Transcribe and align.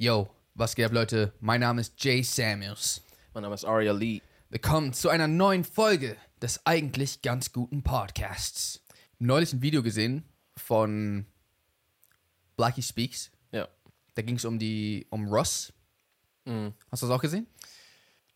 Yo, 0.00 0.28
was 0.54 0.76
geht 0.76 0.86
ab, 0.86 0.92
Leute? 0.92 1.32
Mein 1.40 1.60
Name 1.60 1.80
ist 1.80 1.94
Jay 2.02 2.22
Samuels. 2.22 3.00
Mein 3.34 3.42
Name 3.42 3.54
ist 3.54 3.64
Aria 3.64 3.92
Lee. 3.92 4.20
Willkommen 4.48 4.92
zu 4.92 5.08
einer 5.08 5.26
neuen 5.26 5.64
Folge 5.64 6.16
des 6.40 6.64
eigentlich 6.64 7.20
ganz 7.22 7.52
guten 7.52 7.82
Podcasts. 7.82 8.80
Neulich 9.18 9.52
ein 9.52 9.60
Video 9.62 9.82
gesehen 9.82 10.24
von 10.56 11.26
Blackie 12.56 12.82
Speaks. 12.82 13.30
Ja. 13.50 13.66
Da 14.14 14.22
ging 14.22 14.36
es 14.36 14.44
um 14.44 14.58
die 14.60 15.06
um 15.10 15.26
Russ. 15.26 15.72
Mhm. 16.44 16.74
Hast 16.92 17.02
du 17.02 17.08
das 17.08 17.16
auch 17.16 17.20
gesehen? 17.22 17.48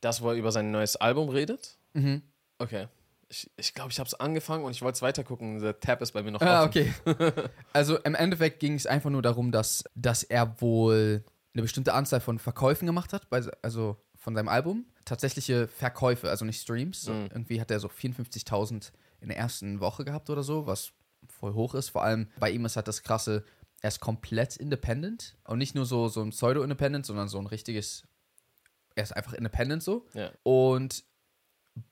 Das, 0.01 0.21
wo 0.21 0.31
er 0.31 0.35
über 0.35 0.51
sein 0.51 0.73
neues 0.73 0.97
Album 0.97 1.29
redet? 1.29 1.79
Mhm. 1.93 2.23
Okay. 2.59 2.89
Ich 3.29 3.44
glaube, 3.47 3.53
ich, 3.61 3.75
glaub, 3.75 3.91
ich 3.93 3.99
habe 4.00 4.08
es 4.08 4.14
angefangen 4.14 4.64
und 4.64 4.72
ich 4.72 4.83
wollte 4.83 4.97
es 4.97 5.03
weitergucken. 5.03 5.61
Der 5.61 5.79
Tab 5.79 6.03
ist 6.03 6.11
bei 6.13 6.22
mir 6.22 6.33
noch 6.33 6.43
Ah, 6.43 6.64
offen. 6.64 6.93
okay. 7.07 7.33
also 7.72 7.99
im 8.00 8.14
Endeffekt 8.14 8.58
ging 8.61 8.75
es 8.75 8.86
einfach 8.86 9.08
nur 9.11 9.22
darum, 9.22 9.53
dass, 9.53 9.85
dass 9.94 10.22
er 10.22 10.61
wohl 10.61 11.25
eine 11.55 11.63
bestimmte 11.63 11.95
Anzahl 11.95 12.21
von 12.21 12.39
Verkäufen 12.39 12.87
gemacht 12.87 13.13
hat, 13.13 13.29
bei, 13.29 13.43
also 13.63 13.97
von 14.17 14.35
seinem 14.35 14.49
Album. 14.49 14.87
Tatsächliche 15.05 15.69
Verkäufe, 15.69 16.31
also 16.31 16.45
nicht 16.45 16.61
Streams. 16.61 17.09
Mhm. 17.09 17.29
Irgendwie 17.31 17.61
hat 17.61 17.71
er 17.71 17.81
so 17.81 17.89
54.000 17.89 18.93
in 19.21 19.29
der 19.29 19.37
ersten 19.37 19.81
Woche 19.81 20.05
gehabt 20.05 20.31
oder 20.31 20.43
so, 20.43 20.67
was 20.67 20.93
voll 21.29 21.55
hoch 21.55 21.75
ist. 21.75 21.91
Vor 21.91 22.05
allem 22.05 22.29
bei 22.39 22.51
ihm 22.51 22.65
ist 22.65 22.77
halt 22.77 22.89
das 22.89 23.03
krasse, 23.03 23.45
er 23.81 23.89
ist 23.89 24.01
komplett 24.01 24.57
independent. 24.57 25.37
Und 25.45 25.59
nicht 25.59 25.75
nur 25.75 25.87
so, 25.87 26.09
so 26.09 26.23
ein 26.23 26.31
Pseudo-Independent, 26.31 27.05
sondern 27.05 27.29
so 27.29 27.39
ein 27.39 27.47
richtiges, 27.47 28.05
er 28.95 29.03
ist 29.03 29.13
einfach 29.13 29.35
independent 29.35 29.83
so. 29.83 30.07
Ja. 30.14 30.31
Und 30.45 31.05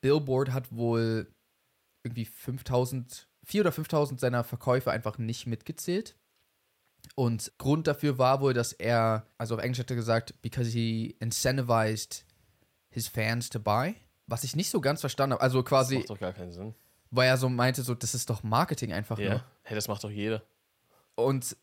Billboard 0.00 0.52
hat 0.52 0.72
wohl 0.72 1.34
irgendwie 2.02 2.24
5000, 2.24 3.28
4.000 3.46 3.60
oder 3.60 3.70
5.000 3.70 4.18
seiner 4.20 4.44
Verkäufe 4.44 4.90
einfach 4.90 5.18
nicht 5.18 5.46
mitgezählt. 5.46 6.16
Und 7.14 7.52
Grund 7.58 7.86
dafür 7.86 8.18
war 8.18 8.40
wohl, 8.40 8.54
dass 8.54 8.72
er, 8.72 9.26
also 9.38 9.54
auf 9.56 9.60
Englisch 9.62 9.78
hat 9.80 9.90
er 9.90 9.96
gesagt, 9.96 10.34
because 10.42 10.70
he 10.70 11.16
incentivized 11.20 12.24
his 12.90 13.08
fans 13.08 13.50
to 13.50 13.58
buy. 13.60 13.94
Was 14.26 14.44
ich 14.44 14.54
nicht 14.56 14.70
so 14.70 14.80
ganz 14.80 15.00
verstanden 15.00 15.34
habe. 15.34 15.42
Also 15.42 15.60
Das 15.62 15.68
quasi, 15.68 15.96
macht 15.98 16.10
doch 16.10 16.18
gar 16.20 16.32
keinen 16.32 16.52
Sinn. 16.52 16.74
weil 17.10 17.28
er 17.28 17.36
so 17.36 17.48
meinte, 17.48 17.82
so, 17.82 17.94
das 17.94 18.14
ist 18.14 18.30
doch 18.30 18.42
Marketing 18.42 18.92
einfach 18.92 19.18
Ja. 19.18 19.30
nur. 19.30 19.44
Hey, 19.62 19.74
das 19.74 19.88
macht 19.88 20.04
doch 20.04 20.10
jeder. 20.10 20.42
Und 21.16 21.56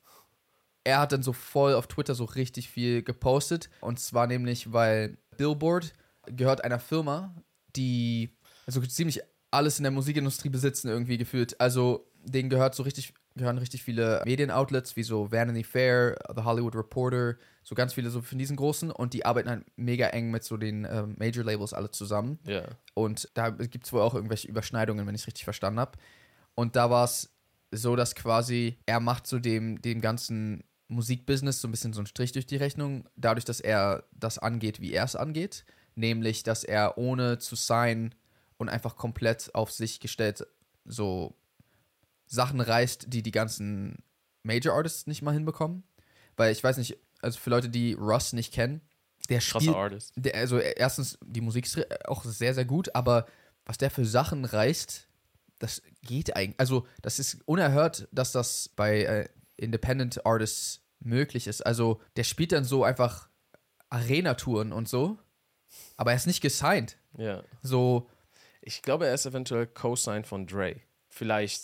er 0.84 1.00
hat 1.00 1.12
dann 1.12 1.24
so 1.24 1.34
voll 1.34 1.74
auf 1.74 1.88
Twitter 1.88 2.16
so 2.16 2.26
richtig 2.26 2.70
viel 2.70 3.04
gepostet. 3.04 3.70
Und 3.82 4.00
zwar 4.00 4.28
nämlich, 4.28 4.72
weil 4.74 5.18
Billboard 5.38 5.94
gehört 6.28 6.64
einer 6.64 6.80
Firma, 6.80 7.34
die 7.76 8.36
also 8.66 8.82
ziemlich 8.82 9.22
alles 9.52 9.80
in 9.80 9.84
der 9.84 9.92
Musikindustrie 9.92 10.50
besitzen, 10.50 10.90
irgendwie 10.90 11.18
gefühlt. 11.18 11.60
Also 11.60 12.06
denen 12.28 12.50
gehört 12.50 12.76
so 12.76 12.84
richtig, 12.84 13.14
gehören 13.36 13.58
richtig 13.58 13.84
viele 13.84 14.22
Medienoutlets 14.26 14.96
wie 14.96 15.04
so 15.04 15.32
Vanity 15.32 15.64
Fair, 15.64 16.18
The 16.36 16.44
Hollywood 16.44 16.76
Reporter, 16.76 17.36
so 17.64 17.76
ganz 17.76 17.94
viele 17.94 18.10
so 18.10 18.22
von 18.22 18.38
diesen 18.38 18.56
großen 18.56 18.92
und 18.92 19.14
die 19.14 19.26
arbeiten 19.26 19.50
halt 19.50 19.66
mega 19.76 20.08
eng 20.08 20.32
mit 20.32 20.44
so 20.44 20.58
den 20.58 20.86
ähm, 20.90 21.16
Major 21.18 21.44
Labels 21.44 21.74
alle 21.74 21.92
zusammen. 21.92 22.40
Ja. 22.46 22.64
Und 22.94 23.30
da 23.34 23.50
gibt 23.50 23.86
es 23.86 23.94
wohl 23.94 24.02
auch 24.02 24.14
irgendwelche 24.14 24.48
Überschneidungen, 24.48 25.06
wenn 25.08 25.16
ich 25.16 25.22
es 25.22 25.28
richtig 25.28 25.44
verstanden 25.44 25.80
habe. 25.80 25.98
Und 26.56 26.76
da 26.76 26.90
war 26.90 27.06
es 27.06 27.34
so, 27.72 27.96
dass 27.96 28.16
quasi 28.16 28.78
er 28.86 29.00
macht 29.00 29.28
so 29.28 29.40
dem, 29.40 29.82
dem 29.82 30.02
ganzen 30.02 30.64
Musikbusiness 30.88 31.62
so 31.62 31.68
ein 31.68 31.72
bisschen 31.72 31.94
so 31.94 32.00
einen 32.00 32.08
Strich 32.08 32.32
durch 32.32 32.46
die 32.46 32.56
Rechnung, 32.56 33.08
dadurch, 33.16 33.46
dass 33.46 33.60
er 33.60 34.06
das 34.12 34.40
angeht, 34.40 34.80
wie 34.80 34.94
er 34.94 35.04
es 35.04 35.16
angeht. 35.16 35.66
Nämlich, 35.96 36.44
dass 36.44 36.64
er 36.64 36.98
ohne 36.98 37.40
zu 37.40 37.56
sein 37.56 38.14
und 38.58 38.70
einfach 38.70 38.96
komplett 38.96 39.54
auf 39.54 39.72
sich 39.72 40.00
gestellt 40.00 40.46
so 40.86 41.36
Sachen 42.28 42.62
reißt, 42.62 43.06
die 43.08 43.24
die 43.24 43.32
ganzen 43.32 44.04
Major 44.44 44.76
Artists 44.76 45.08
nicht 45.08 45.22
mal 45.22 45.34
hinbekommen. 45.34 45.84
Weil 46.36 46.52
ich 46.52 46.64
weiß 46.64 46.78
nicht, 46.78 46.98
also 47.22 47.40
für 47.40 47.50
Leute, 47.50 47.70
die 47.70 47.94
Russ 47.94 48.34
nicht 48.34 48.54
kennen, 48.54 48.82
der 49.30 49.42
spielt 49.42 49.76
Artist. 49.76 50.14
der, 50.16 50.36
also 50.36 50.60
erstens, 50.60 51.18
die 51.26 51.42
Musik 51.42 51.66
ist 51.66 52.08
auch 52.08 52.24
sehr, 52.24 52.54
sehr 52.54 52.66
gut, 52.66 52.94
aber 52.96 53.26
was 53.66 53.78
der 53.78 53.90
für 53.92 54.06
Sachen 54.06 54.46
reißt, 54.46 55.08
das 55.60 55.82
geht 56.04 56.36
eigentlich. 56.36 56.60
Also, 56.60 56.86
das 57.02 57.20
ist 57.20 57.40
unerhört, 57.46 58.08
dass 58.12 58.32
das 58.32 58.70
bei 58.76 59.04
äh, 59.04 59.30
Independent 59.58 60.26
Artists 60.26 60.82
möglich 61.00 61.48
ist. 61.48 61.66
Also, 61.66 62.00
der 62.16 62.24
spielt 62.24 62.52
dann 62.52 62.64
so 62.64 62.84
einfach 62.84 63.28
Arena-Touren 63.90 64.72
und 64.72 64.88
so, 64.88 65.18
aber 65.98 66.12
er 66.12 66.18
ist 66.18 66.28
nicht 66.28 66.42
gesigned. 66.42 66.98
Ja. 67.18 67.44
So, 67.64 68.08
Ich 68.62 68.82
glaube, 68.82 69.08
er 69.08 69.14
ist 69.14 69.26
eventuell 69.26 69.66
Co-Sign 69.68 70.24
von 70.24 70.46
Dre. 70.46 70.76
Vielleicht. 71.10 71.64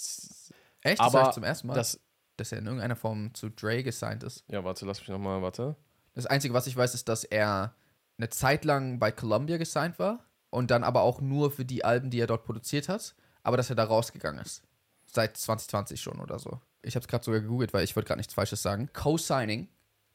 Echt? 0.84 1.00
Das 1.00 1.14
Aber 1.14 1.30
ich 1.30 1.34
zum 1.34 1.44
ersten 1.44 1.68
Mal, 1.68 1.74
Das. 1.74 2.00
dass 2.38 2.52
er 2.52 2.60
in 2.60 2.66
irgendeiner 2.66 2.96
Form 2.96 3.34
zu 3.34 3.50
Dre 3.50 3.84
gesigned 3.84 4.24
ist. 4.24 4.44
Ja, 4.48 4.64
warte, 4.64 4.86
lass 4.86 5.00
mich 5.00 5.10
nochmal, 5.10 5.42
warte. 5.42 5.76
Das 6.14 6.26
Einzige, 6.26 6.54
was 6.54 6.68
ich 6.68 6.76
weiß, 6.76 6.94
ist, 6.94 7.10
dass 7.10 7.24
er 7.24 7.76
eine 8.18 8.30
Zeit 8.30 8.66
lang 8.66 9.00
bei 9.00 9.12
Columbia 9.12 9.58
gesigned 9.58 9.98
war 10.00 10.24
und 10.50 10.70
dann 10.70 10.84
aber 10.84 11.02
auch 11.02 11.22
nur 11.22 11.52
für 11.52 11.66
die 11.66 11.84
Alben, 11.84 12.10
die 12.12 12.20
er 12.20 12.28
dort 12.28 12.44
produziert 12.46 12.88
hat, 12.90 13.16
aber 13.42 13.58
dass 13.58 13.70
er 13.70 13.76
da 13.76 13.84
rausgegangen 13.86 14.42
ist. 14.42 14.64
Seit 15.06 15.38
2020 15.38 16.00
schon 16.02 16.20
oder 16.20 16.40
so. 16.40 16.60
Ich 16.82 16.96
habe 16.96 17.04
es 17.04 17.08
gerade 17.08 17.24
sogar 17.24 17.42
gegoogelt, 17.42 17.74
weil 17.74 17.84
ich 17.84 17.96
wollte 17.96 18.08
gerade 18.08 18.20
nichts 18.20 18.34
Falsches 18.34 18.62
sagen. 18.62 18.90
Co-Signing 18.94 19.68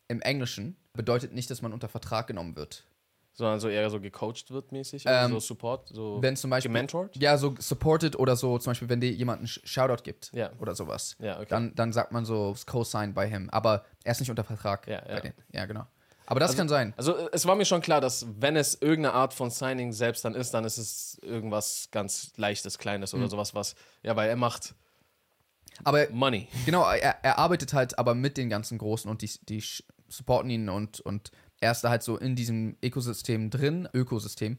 im 0.09 0.21
Englischen 0.23 0.77
bedeutet 0.93 1.33
nicht, 1.33 1.51
dass 1.51 1.63
man 1.63 1.73
unter 1.73 1.89
Vertrag 1.89 2.27
genommen 2.27 2.57
wird. 2.57 2.85
Sondern 3.39 3.61
so 3.61 3.69
eher 3.69 3.89
so 3.89 4.01
gecoacht 4.01 4.51
wird 4.51 4.73
mäßig. 4.73 5.07
oder 5.07 5.23
Ähm, 5.27 5.31
so 5.31 5.39
Support. 5.39 5.91
So 5.95 6.19
Wenn 6.21 6.35
zum 6.35 6.51
Beispiel. 6.51 6.71
gementort. 6.71 7.17
Ja, 7.17 7.39
so 7.39 7.55
supported 7.59 8.19
oder 8.19 8.35
so, 8.35 8.59
zum 8.59 8.73
Beispiel, 8.73 8.89
wenn 8.89 9.01
dir 9.01 9.13
jemand 9.13 9.39
einen 9.39 9.47
Sh- 9.47 9.61
Shoutout 9.65 10.03
gibt 10.03 10.33
Ja. 10.35 10.51
oder 10.59 10.75
sowas. 10.75 11.15
Ja, 11.21 11.37
okay. 11.37 11.47
Dann, 11.49 11.73
dann 11.77 11.93
sagt 11.93 12.11
man 12.11 12.25
so 12.25 12.57
Co-Sign 12.67 13.15
bei 13.15 13.29
ihm. 13.29 13.49
Aber 13.51 13.85
er 14.03 14.11
ist 14.11 14.19
nicht 14.19 14.31
unter 14.31 14.43
Vertrag 14.43 14.89
Ja, 14.89 15.01
bei 15.07 15.21
denen. 15.21 15.35
Ja, 15.53 15.67
genau. 15.67 15.87
Aber 16.27 16.41
das 16.41 16.51
Also- 16.51 16.59
kann 16.59 16.69
sein. 16.69 16.95
Also 16.97 17.29
es 17.31 17.47
war 17.47 17.55
mir 17.55 17.65
schon 17.65 17.81
klar, 17.81 18.01
dass 18.01 18.27
wenn 18.41 18.57
es 18.57 18.75
irgendeine 18.83 19.15
Art 19.15 19.33
von 19.33 19.51
Signing 19.51 19.93
selbst 19.93 20.25
dann 20.25 20.35
ist, 20.35 20.53
dann 20.53 20.65
ist 20.65 20.77
es 20.77 21.19
irgendwas 21.23 21.89
ganz 21.93 22.33
leichtes, 22.37 22.77
kleines 22.77 23.13
Hm. 23.13 23.21
oder 23.21 23.31
sowas, 23.31 23.55
was, 23.55 23.77
ja, 24.03 24.17
weil 24.17 24.29
er 24.29 24.37
macht 24.37 24.75
Aber 25.85 26.09
Money. 26.11 26.49
Genau, 26.67 26.83
er, 26.91 27.23
er 27.23 27.39
arbeitet 27.39 27.73
halt 27.73 27.99
aber 28.01 28.15
mit 28.15 28.37
den 28.37 28.49
ganzen 28.51 28.79
Großen 28.79 29.09
und 29.09 29.23
die, 29.23 29.31
die 29.49 29.63
supporten 30.09 30.51
ihn 30.51 30.69
und, 30.69 31.01
und 31.01 31.31
er 31.61 31.73
ist 31.73 31.83
da 31.83 31.91
halt 31.91 32.03
so 32.03 32.17
in 32.17 32.37
diesem 32.37 32.77
Ökosystem 32.83 33.51
drin. 33.51 33.89
Ökosystem. 33.93 34.59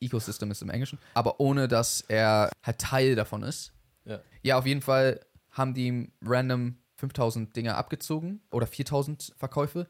Ecosystem 0.00 0.50
ist 0.50 0.62
im 0.62 0.70
Englischen. 0.70 0.98
Aber 1.14 1.38
ohne, 1.40 1.68
dass 1.68 2.00
er 2.02 2.50
halt 2.62 2.78
Teil 2.78 3.14
davon 3.14 3.42
ist. 3.42 3.72
Ja. 4.04 4.20
Ja, 4.42 4.58
auf 4.58 4.66
jeden 4.66 4.80
Fall 4.82 5.20
haben 5.50 5.74
die 5.74 5.86
ihm 5.86 6.12
random 6.24 6.76
5000 6.96 7.54
Dinger 7.54 7.76
abgezogen 7.76 8.40
oder 8.50 8.66
4000 8.66 9.34
Verkäufe. 9.36 9.86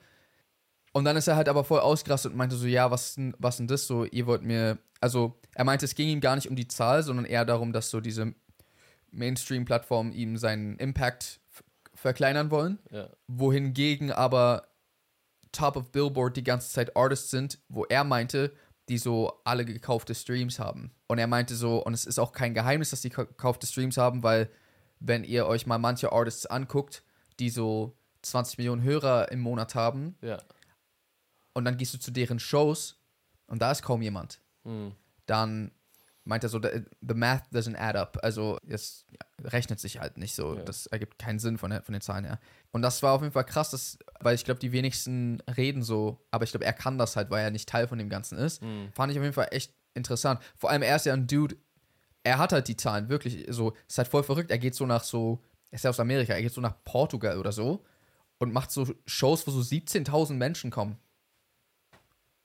Und 0.93 1.05
dann 1.05 1.17
ist 1.17 1.29
er 1.29 1.37
halt 1.37 1.49
aber 1.49 1.65
voll 1.65 1.81
ausgerastet 1.81 2.33
und 2.33 2.39
meinte 2.39 2.57
so, 2.57 2.67
ja, 2.67 2.91
was 2.91 3.15
denn, 3.15 3.35
was 3.39 3.57
denn 3.57 3.67
das 3.69 3.87
so? 3.87 4.05
Ihr 4.05 4.27
wollt 4.27 4.43
mir, 4.43 4.79
also 5.01 5.41
er 5.55 5.65
meinte, 5.65 5.87
es 5.87 5.95
ging 5.95 6.09
ihm 6.09 6.21
gar 6.21 6.35
nicht 6.37 6.49
um 6.51 6.57
die 6.57 6.69
Zahl, 6.69 7.03
sondern 7.03 7.25
eher 7.25 7.47
darum, 7.47 7.73
dass 7.73 7.89
so 7.91 8.01
diese 8.01 8.35
Mainstream-Plattformen 9.11 10.13
ihm 10.13 10.37
seinen 10.37 10.77
Impact 10.77 11.41
verkleinern 11.95 12.51
wollen, 12.51 12.79
Ja. 12.91 13.09
wohingegen 13.29 14.11
aber 14.11 14.67
Top 15.53 15.77
of 15.77 15.91
Billboard 15.93 16.37
die 16.37 16.45
ganze 16.45 16.71
Zeit 16.71 16.97
Artists 16.97 17.31
sind, 17.31 17.59
wo 17.69 17.85
er 17.85 18.05
meinte, 18.05 18.53
die 18.89 18.99
so 18.99 19.41
alle 19.45 19.65
gekaufte 19.65 20.15
Streams 20.15 20.59
haben. 20.59 20.91
Und 21.07 21.19
er 21.19 21.27
meinte 21.27 21.55
so, 21.55 21.79
und 21.85 21.95
es 21.95 22.05
ist 22.07 22.19
auch 22.19 22.33
kein 22.33 22.55
Geheimnis, 22.55 22.91
dass 22.91 23.03
die 23.03 23.11
ka- 23.11 23.25
gekaufte 23.25 23.67
Streams 23.67 23.97
haben, 23.97 24.23
weil 24.23 24.51
wenn 24.99 25.25
ihr 25.25 25.47
euch 25.47 25.67
mal 25.67 25.79
manche 25.79 26.11
Artists 26.13 26.47
anguckt, 26.47 27.03
die 27.39 27.51
so 27.51 27.97
20 28.23 28.59
Millionen 28.59 28.83
Hörer 28.83 29.31
im 29.31 29.41
Monat 29.41 29.75
haben, 29.75 30.17
Ja. 30.21 30.39
und 31.55 31.65
dann 31.65 31.77
gehst 31.77 31.95
du 31.95 31.99
zu 31.99 32.11
deren 32.11 32.39
Shows 32.39 32.99
und 33.47 33.61
da 33.63 33.71
ist 33.71 33.83
kaum 33.83 34.03
jemand, 34.03 34.41
Hm. 34.65 34.93
dann 35.27 35.71
meint 36.25 36.45
er 36.45 36.49
so, 36.49 36.61
the, 36.61 37.15
math 37.15 37.45
doesn't 37.53 37.77
add 37.77 37.99
up. 37.99 38.19
Also 38.23 38.59
es 38.69 39.07
rechnet 39.43 39.81
sich 39.81 39.99
halt 39.99 40.19
nicht 40.19 40.35
so. 40.35 40.57
Ja. 40.57 40.63
Das 40.63 40.87
ergibt 40.87 41.19
keinen 41.19 41.39
Sinn 41.39 41.59
von, 41.59 41.71
der, 41.71 41.83
von 41.83 41.93
den 41.93 42.01
Zahlen 42.01 42.25
her. 42.25 42.39
Und 42.71 42.83
das 42.83 43.03
war 43.03 43.13
auf 43.13 43.23
jeden 43.23 43.33
Fall 43.33 43.45
krass, 43.45 43.71
dass, 43.71 43.99
weil 44.21 44.35
ich 44.35 44.45
glaube, 44.45 44.61
die 44.61 44.73
wenigsten 44.73 45.41
reden 45.57 45.83
so, 45.83 46.25
aber 46.31 46.45
ich 46.45 46.51
glaube, 46.51 46.65
er 46.65 46.73
kann 46.73 46.99
das 46.99 47.17
halt, 47.17 47.31
weil 47.31 47.45
er 47.45 47.51
nicht 47.51 47.69
Teil 47.69 47.89
von 47.89 47.99
dem 47.99 48.09
Ganzen 48.09 48.39
ist. 48.39 48.63
Hm. 48.63 48.91
Fand 48.93 49.13
ich 49.13 49.19
auf 49.19 49.25
jeden 49.25 49.35
Fall 49.35 49.49
echt 49.51 49.75
interessant. 49.95 50.41
Vor 50.57 50.71
allem, 50.71 50.83
er 50.83 50.97
ist 50.97 51.07
ja 51.07 51.13
ein 51.13 51.27
Dude, 51.27 51.57
er 52.25 52.39
hat 52.39 52.53
halt 52.53 52.69
die 52.69 52.77
Zahlen, 52.77 53.09
wirklich 53.09 53.47
so, 53.49 53.75
ist 53.89 53.99
halt 53.99 54.09
voll 54.09 54.23
verrückt. 54.23 54.51
Er 54.51 54.59
geht 54.59 54.75
so 54.75 54.87
nach 54.87 55.03
so, 55.03 55.43
er 55.71 55.77
ist 55.77 55.85
ja 55.85 55.91
aus 55.91 56.01
Amerika, 56.01 56.35
er 56.35 56.43
geht 56.43 56.53
so 56.53 56.61
nach 56.61 56.77
Portugal 56.85 57.39
oder 57.39 57.53
so 57.53 57.85
und 58.39 58.53
macht 58.53 58.71
so 58.71 58.87
Shows, 59.07 59.47
wo 59.47 59.51
so 59.51 59.61
17.000 59.61 60.35
Menschen 60.35 60.71
kommen. 60.71 60.99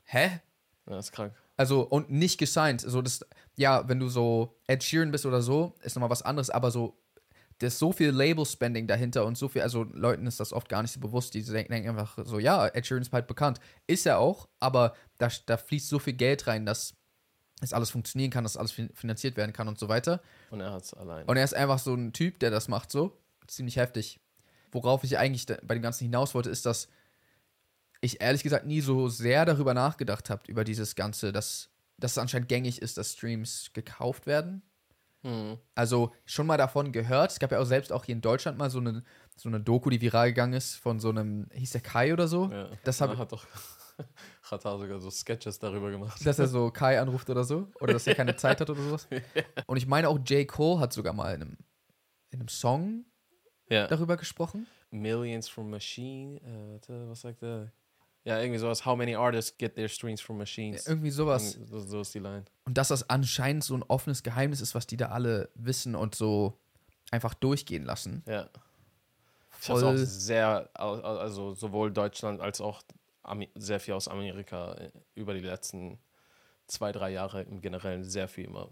Hä? 0.06 0.42
Ja, 0.90 1.00
ist 1.00 1.12
krank. 1.12 1.34
Also, 1.58 1.82
und 1.82 2.12
nicht 2.12 2.38
gesigned. 2.38 2.82
So, 2.82 3.02
das, 3.02 3.26
ja, 3.56 3.88
wenn 3.90 4.00
du 4.00 4.08
so 4.10 4.56
Ed 4.68 4.84
Sheeran 4.84 5.12
bist 5.12 5.26
oder 5.26 5.42
so, 5.42 5.74
ist 5.82 5.96
nochmal 5.96 6.12
was 6.12 6.22
anderes, 6.22 6.50
aber 6.50 6.70
so, 6.72 6.98
da 7.58 7.68
ist 7.68 7.80
so 7.80 7.92
viel 7.92 8.12
Label-Spending 8.12 8.86
dahinter 8.86 9.26
und 9.26 9.36
so 9.36 9.48
viel, 9.48 9.64
also 9.64 9.84
Leuten 9.84 10.28
ist 10.28 10.40
das 10.40 10.54
oft 10.54 10.70
gar 10.70 10.84
nicht 10.84 10.92
so 10.92 11.00
bewusst, 11.00 11.34
die 11.34 11.44
denken, 11.44 11.72
denken 11.72 11.90
einfach 11.90 12.20
so, 12.24 12.38
ja, 12.38 12.68
Ed 12.68 12.86
Sheeran 12.86 13.02
ist 13.02 13.12
halt 13.12 13.26
bekannt. 13.26 13.60
Ist 13.88 14.06
er 14.06 14.20
auch, 14.20 14.48
aber 14.60 14.94
da, 15.18 15.30
da 15.48 15.58
fließt 15.58 15.90
so 15.90 15.98
viel 15.98 16.14
Geld 16.14 16.46
rein, 16.46 16.68
dass 16.68 16.94
es 17.60 17.74
alles 17.74 17.90
funktionieren 17.90 18.30
kann, 18.30 18.44
dass 18.44 18.56
alles 18.56 18.72
fin- 18.72 18.92
finanziert 18.94 19.36
werden 19.36 19.52
kann 19.52 19.68
und 19.68 19.80
so 19.80 19.90
weiter. 19.90 20.22
Und 20.52 20.62
er 20.62 20.72
hat 20.72 20.84
es 20.84 20.94
allein. 20.94 21.26
Und 21.26 21.38
er 21.38 21.44
ist 21.44 21.56
einfach 21.56 21.80
so 21.80 21.96
ein 21.96 22.14
Typ, 22.14 22.40
der 22.40 22.52
das 22.52 22.68
macht 22.68 22.92
so. 22.92 23.18
Ziemlich 23.48 23.78
heftig. 23.78 24.20
Worauf 24.72 25.04
ich 25.04 25.18
eigentlich 25.18 25.48
bei 25.48 25.74
dem 25.74 25.82
Ganzen 25.82 26.04
hinaus 26.04 26.36
wollte, 26.36 26.52
ist, 26.52 26.68
dass 26.68 26.88
ich 28.02 28.22
ehrlich 28.22 28.44
gesagt 28.44 28.66
nie 28.66 28.82
so 28.82 29.10
sehr 29.10 29.46
darüber 29.46 29.74
nachgedacht 29.74 30.30
habe, 30.30 30.44
über 30.48 30.64
dieses 30.64 30.96
Ganze, 30.96 31.32
dass, 31.32 31.70
dass 31.98 32.12
es 32.12 32.18
anscheinend 32.18 32.50
gängig 32.50 32.82
ist, 32.82 32.98
dass 32.98 33.14
Streams 33.14 33.72
gekauft 33.74 34.26
werden. 34.28 34.62
Hm. 35.24 35.58
Also 35.74 36.14
schon 36.26 36.46
mal 36.48 36.58
davon 36.58 36.92
gehört. 36.92 37.32
Es 37.32 37.40
gab 37.40 37.52
ja 37.52 37.60
auch 37.60 37.66
selbst 37.66 37.92
auch 37.92 38.06
hier 38.06 38.14
in 38.16 38.22
Deutschland 38.22 38.58
mal 38.58 38.70
so 38.70 38.80
eine, 38.80 39.04
so 39.36 39.50
eine 39.50 39.60
Doku, 39.60 39.90
die 39.90 40.00
viral 40.00 40.28
gegangen 40.30 40.54
ist, 40.54 40.76
von 40.76 41.00
so 41.00 41.10
einem, 41.10 41.50
hieß 41.54 41.72
der 41.72 41.82
Kai 41.82 42.14
oder 42.14 42.28
so, 42.28 42.50
Ja. 42.52 42.70
Das 42.84 43.02
hab- 43.02 43.12
Ja, 43.12 43.18
hat 43.18 43.32
doch 43.32 43.46
hat 44.44 44.64
er 44.64 44.78
sogar 44.78 45.00
so 45.00 45.10
Sketches 45.10 45.58
darüber 45.58 45.90
gemacht. 45.90 46.24
dass 46.24 46.38
er 46.38 46.48
so 46.48 46.70
Kai 46.70 47.02
anruft 47.02 47.30
oder 47.32 47.44
so. 47.44 47.68
Oder 47.82 47.94
dass 47.94 48.06
er 48.06 48.14
keine 48.14 48.36
Zeit 48.38 48.62
hat 48.62 48.70
oder 48.70 48.82
sowas. 48.82 49.08
Und 49.66 49.78
ich 49.78 49.88
meine 49.88 50.08
auch 50.10 50.20
J. 50.20 50.48
Cole 50.48 50.80
hat 50.80 50.94
sogar 50.94 51.14
mal 51.14 51.34
in 51.34 51.42
einem, 51.42 51.58
in 52.30 52.40
einem 52.40 52.48
Song 52.48 53.06
Ja. 53.70 53.88
darüber 53.88 54.16
gesprochen. 54.18 54.68
Millions 54.92 55.50
from 55.50 55.72
Machine. 55.72 56.40
Äh, 56.88 57.10
was 57.10 57.22
sagt 57.22 57.42
er? 57.42 57.72
Ja, 58.28 58.42
irgendwie 58.42 58.60
sowas. 58.60 58.86
How 58.86 58.98
many 58.98 59.16
artists 59.16 59.58
get 59.58 59.76
their 59.76 59.88
streams 59.88 60.20
from 60.20 60.38
machines? 60.38 60.86
Irgendwie 60.86 61.12
sowas. 61.12 61.58
So, 61.70 61.80
so 61.80 62.02
ist 62.02 62.14
die 62.14 62.20
Line. 62.20 62.44
Und 62.66 62.78
dass 62.78 62.90
das 62.90 63.10
anscheinend 63.10 63.64
so 63.64 63.74
ein 63.74 63.84
offenes 63.84 64.22
Geheimnis 64.22 64.60
ist, 64.60 64.76
was 64.76 64.86
die 64.86 64.98
da 64.98 65.08
alle 65.08 65.50
wissen 65.56 65.96
und 65.96 66.14
so 66.14 66.60
einfach 67.10 67.34
durchgehen 67.34 67.86
lassen. 67.86 68.24
Ja. 68.28 68.50
Ich 69.62 69.70
habe 69.70 69.80
auch 69.80 69.84
Voll. 69.94 70.06
sehr, 70.06 70.70
also 70.74 71.54
sowohl 71.54 71.94
Deutschland 71.94 72.42
als 72.42 72.60
auch 72.60 72.82
sehr 73.56 73.80
viel 73.80 73.94
aus 73.94 74.10
Amerika 74.10 74.74
äh, 74.74 74.92
über 75.16 75.34
die 75.34 75.40
letzten 75.40 75.98
zwei, 76.68 76.92
drei 76.92 77.12
Jahre 77.12 77.44
im 77.44 77.62
Generellen 77.62 78.04
sehr 78.04 78.28
viel 78.28 78.44
immer, 78.44 78.70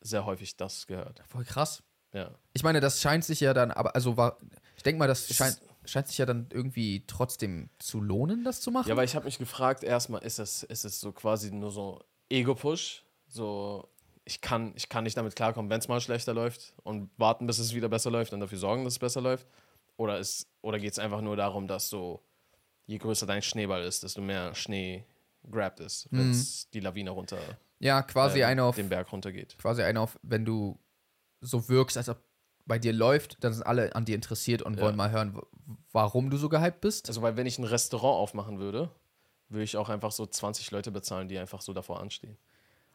sehr 0.00 0.24
häufig 0.24 0.56
das 0.56 0.86
gehört. 0.86 1.20
Voll 1.26 1.44
krass. 1.44 1.82
Ja. 2.12 2.30
Ich 2.52 2.62
meine, 2.62 2.78
das 2.78 3.00
scheint 3.00 3.24
sich 3.24 3.40
ja 3.40 3.54
dann, 3.54 3.72
aber 3.72 3.96
also 3.96 4.16
war, 4.16 4.38
ich 4.76 4.84
denke 4.84 5.00
mal, 5.00 5.08
das 5.08 5.34
scheint, 5.34 5.60
scheint 5.88 6.06
sich 6.08 6.18
ja 6.18 6.26
dann 6.26 6.48
irgendwie 6.52 7.04
trotzdem 7.06 7.70
zu 7.78 8.00
lohnen, 8.00 8.44
das 8.44 8.60
zu 8.60 8.70
machen. 8.70 8.88
Ja, 8.88 8.96
weil 8.96 9.04
ich 9.04 9.16
habe 9.16 9.24
mich 9.24 9.38
gefragt, 9.38 9.82
erstmal, 9.84 10.22
ist 10.22 10.38
es, 10.38 10.62
ist 10.62 10.84
es 10.84 11.00
so 11.00 11.12
quasi 11.12 11.50
nur 11.50 11.70
so 11.70 12.00
Ego-Push? 12.28 13.04
So, 13.26 13.88
ich 14.24 14.40
kann, 14.40 14.72
ich 14.76 14.88
kann 14.88 15.04
nicht 15.04 15.16
damit 15.16 15.34
klarkommen, 15.36 15.70
wenn 15.70 15.78
es 15.80 15.88
mal 15.88 16.00
schlechter 16.00 16.34
läuft 16.34 16.74
und 16.82 17.10
warten, 17.16 17.46
bis 17.46 17.58
es 17.58 17.74
wieder 17.74 17.88
besser 17.88 18.10
läuft 18.10 18.32
und 18.32 18.40
dafür 18.40 18.58
sorgen, 18.58 18.84
dass 18.84 18.94
es 18.94 18.98
besser 18.98 19.20
läuft? 19.20 19.46
Oder, 19.96 20.18
ist- 20.18 20.46
oder 20.62 20.78
geht 20.78 20.92
es 20.92 20.98
einfach 20.98 21.20
nur 21.22 21.36
darum, 21.36 21.66
dass 21.66 21.88
so, 21.88 22.22
je 22.86 22.98
größer 22.98 23.26
dein 23.26 23.42
Schneeball 23.42 23.82
ist, 23.82 24.02
desto 24.02 24.20
mehr 24.20 24.54
Schnee 24.54 25.04
grabbed 25.50 25.80
ist, 25.80 26.08
wenn 26.10 26.30
es 26.30 26.68
die 26.70 26.80
Lawine 26.80 27.10
runter, 27.10 27.38
ja, 27.80 28.02
quasi 28.02 28.40
äh, 28.40 28.44
eine 28.44 28.64
auf, 28.64 28.76
den 28.76 28.88
Berg 28.88 29.10
runtergeht. 29.12 29.56
quasi 29.58 29.82
eine 29.82 30.00
auf, 30.00 30.18
wenn 30.22 30.44
du 30.44 30.78
so 31.40 31.68
wirkst, 31.68 31.96
als 31.96 32.08
ob 32.08 32.18
bei 32.68 32.78
dir 32.78 32.92
läuft, 32.92 33.42
dann 33.42 33.52
sind 33.52 33.64
alle 33.64 33.94
an 33.96 34.04
dir 34.04 34.14
interessiert 34.14 34.62
und 34.62 34.76
Ja. 34.76 34.82
wollen 34.82 34.94
mal 34.96 35.10
hören, 35.10 35.40
warum 35.92 36.30
du 36.30 36.36
so 36.36 36.48
gehypt 36.48 36.80
bist. 36.80 37.08
Also, 37.08 37.22
weil 37.22 37.36
wenn 37.36 37.46
ich 37.46 37.58
ein 37.58 37.64
Restaurant 37.64 38.14
aufmachen 38.18 38.58
würde, 38.60 38.90
würde 39.48 39.64
ich 39.64 39.76
auch 39.76 39.88
einfach 39.88 40.12
so 40.12 40.26
20 40.26 40.70
Leute 40.70 40.90
bezahlen, 40.92 41.28
die 41.28 41.38
einfach 41.38 41.62
so 41.62 41.72
davor 41.72 42.00
anstehen. 42.00 42.36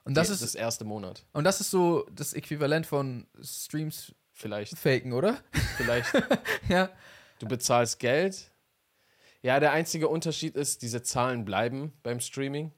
Und 0.06 0.16
das 0.16 0.28
Die- 0.28 0.34
ist, 0.34 0.44
das 0.44 0.56
erste 0.56 0.86
Monat. 0.86 1.26
und 1.34 1.44
das 1.44 1.60
ist 1.60 1.72
so 1.72 2.06
das 2.12 2.34
Äquivalent 2.34 2.86
von 2.86 3.28
Streams 3.42 4.14
Vielleicht, 4.32 4.78
faken, 4.78 5.14
oder? 5.14 5.38
vielleicht 5.78 6.12
ja. 6.70 6.90
Du 7.40 7.48
bezahlst 7.48 8.00
Geld. 8.00 8.50
Ja, 9.42 9.60
der 9.60 9.72
einzige 9.74 10.08
Unterschied 10.08 10.56
ist, 10.56 10.82
diese 10.82 11.04
Zahlen 11.04 11.46
bleiben 11.46 11.92
beim 12.04 12.20
Streaming 12.20 12.72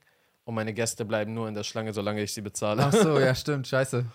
und 0.43 0.55
meine 0.55 0.73
Gäste 0.73 1.05
bleiben 1.05 1.33
nur 1.33 1.47
in 1.47 1.53
der 1.53 1.63
Schlange, 1.63 1.93
solange 1.93 2.21
ich 2.23 2.33
sie 2.33 2.41
bezahle. 2.41 2.83
Ach 2.83 2.93
so, 2.93 3.19
ja, 3.19 3.33
stimmt, 3.35 3.67
scheiße. 3.67 4.05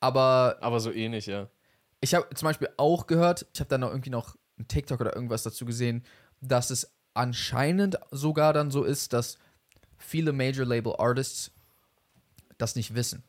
Aber 0.00 0.58
Aber 0.60 0.80
so 0.80 0.92
ähnlich, 0.92 1.26
ja. 1.26 1.48
Ich 2.04 2.14
habe 2.14 2.28
zum 2.34 2.46
Beispiel 2.46 2.68
auch 2.76 3.06
gehört, 3.06 3.46
ich 3.54 3.60
habe 3.60 3.68
dann 3.68 3.80
noch 3.80 3.90
irgendwie 3.90 4.10
noch 4.10 4.36
ein 4.58 4.68
TikTok 4.68 5.00
oder 5.00 5.14
irgendwas 5.16 5.42
dazu 5.42 5.64
gesehen, 5.64 6.04
dass 6.42 6.68
es 6.68 6.94
anscheinend 7.14 7.98
sogar 8.10 8.52
dann 8.52 8.70
so 8.70 8.84
ist, 8.84 9.14
dass 9.14 9.38
viele 9.96 10.32
Major 10.32 10.66
Label 10.66 10.94
Artists 10.98 11.50
das 12.58 12.76
nicht 12.76 12.94
wissen. 12.94 13.24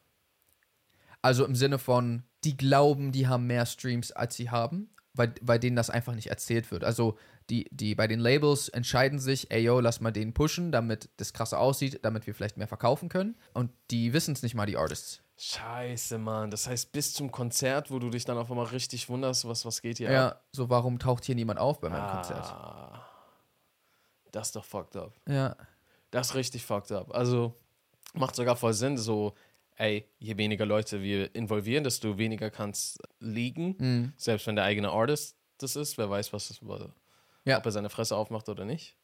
Also 1.21 1.45
im 1.45 1.55
Sinne 1.55 1.79
von, 1.79 2.23
die 2.43 2.57
glauben, 2.57 3.13
die 3.13 3.27
haben 3.27 3.47
mehr 3.47 3.65
Streams, 3.65 4.11
als 4.11 4.35
sie 4.35 4.49
haben, 4.49 4.89
weil 5.13 5.33
bei 5.41 5.57
denen 5.57 5.77
das 5.77 5.89
einfach 5.89 6.13
nicht 6.13 6.27
erzählt 6.27 6.69
wird. 6.69 6.83
Also 6.83 7.17
die, 7.49 7.69
die 7.71 7.95
bei 7.95 8.07
den 8.07 8.19
Labels 8.19 8.67
entscheiden 8.67 9.19
sich, 9.19 9.51
ey 9.51 9.63
yo, 9.63 9.79
lass 9.79 10.01
mal 10.01 10.11
den 10.11 10.33
pushen, 10.33 10.73
damit 10.73 11.09
das 11.15 11.31
krasser 11.31 11.59
aussieht, 11.59 12.01
damit 12.03 12.27
wir 12.27 12.35
vielleicht 12.35 12.57
mehr 12.57 12.67
verkaufen 12.67 13.07
können. 13.07 13.35
Und 13.53 13.71
die 13.89 14.11
wissen 14.11 14.33
es 14.33 14.43
nicht 14.43 14.53
mal, 14.53 14.65
die 14.65 14.77
Artists. 14.77 15.21
Scheiße, 15.37 16.17
Mann. 16.17 16.49
Das 16.49 16.67
heißt, 16.67 16.91
bis 16.91 17.13
zum 17.13 17.31
Konzert, 17.31 17.91
wo 17.91 17.99
du 17.99 18.09
dich 18.09 18.23
dann 18.25 18.37
auf 18.37 18.49
einmal 18.49 18.67
richtig 18.67 19.09
wunderst, 19.09 19.45
was, 19.47 19.65
was 19.65 19.81
geht 19.81 19.97
hier 19.97 20.09
Ja, 20.11 20.27
ab? 20.29 20.45
so 20.51 20.69
warum 20.69 20.97
taucht 20.97 21.25
hier 21.25 21.35
niemand 21.35 21.59
auf 21.59 21.79
bei 21.81 21.89
meinem 21.89 22.09
Konzert? 22.09 22.45
Ah, 22.45 23.05
das 24.31 24.47
ist 24.47 24.55
doch 24.55 24.63
fucked 24.65 24.95
up. 24.95 25.13
Ja. 25.27 25.55
Das 26.11 26.27
ist 26.29 26.35
richtig 26.35 26.63
fucked 26.65 26.91
up. 26.93 27.13
Also 27.13 27.53
macht 28.13 28.35
sogar 28.35 28.55
voll 28.55 28.73
Sinn, 28.73 28.97
so, 28.97 29.33
ey, 29.75 30.09
je 30.19 30.37
weniger 30.37 30.65
Leute 30.65 31.01
wir 31.01 31.35
involvieren, 31.35 31.83
desto 31.83 32.17
weniger 32.17 32.49
kann 32.49 32.69
es 32.69 32.97
liegen. 33.19 33.75
Mhm. 33.77 34.13
Selbst 34.15 34.47
wenn 34.47 34.55
der 34.55 34.65
eigene 34.65 34.89
Artist 34.91 35.35
das 35.57 35.75
ist, 35.75 35.97
wer 35.97 36.09
weiß, 36.09 36.31
was, 36.33 36.59
Ja. 37.45 37.57
ob 37.57 37.65
er 37.65 37.71
seine 37.71 37.89
Fresse 37.89 38.15
aufmacht 38.15 38.47
oder 38.49 38.63
nicht. 38.65 38.95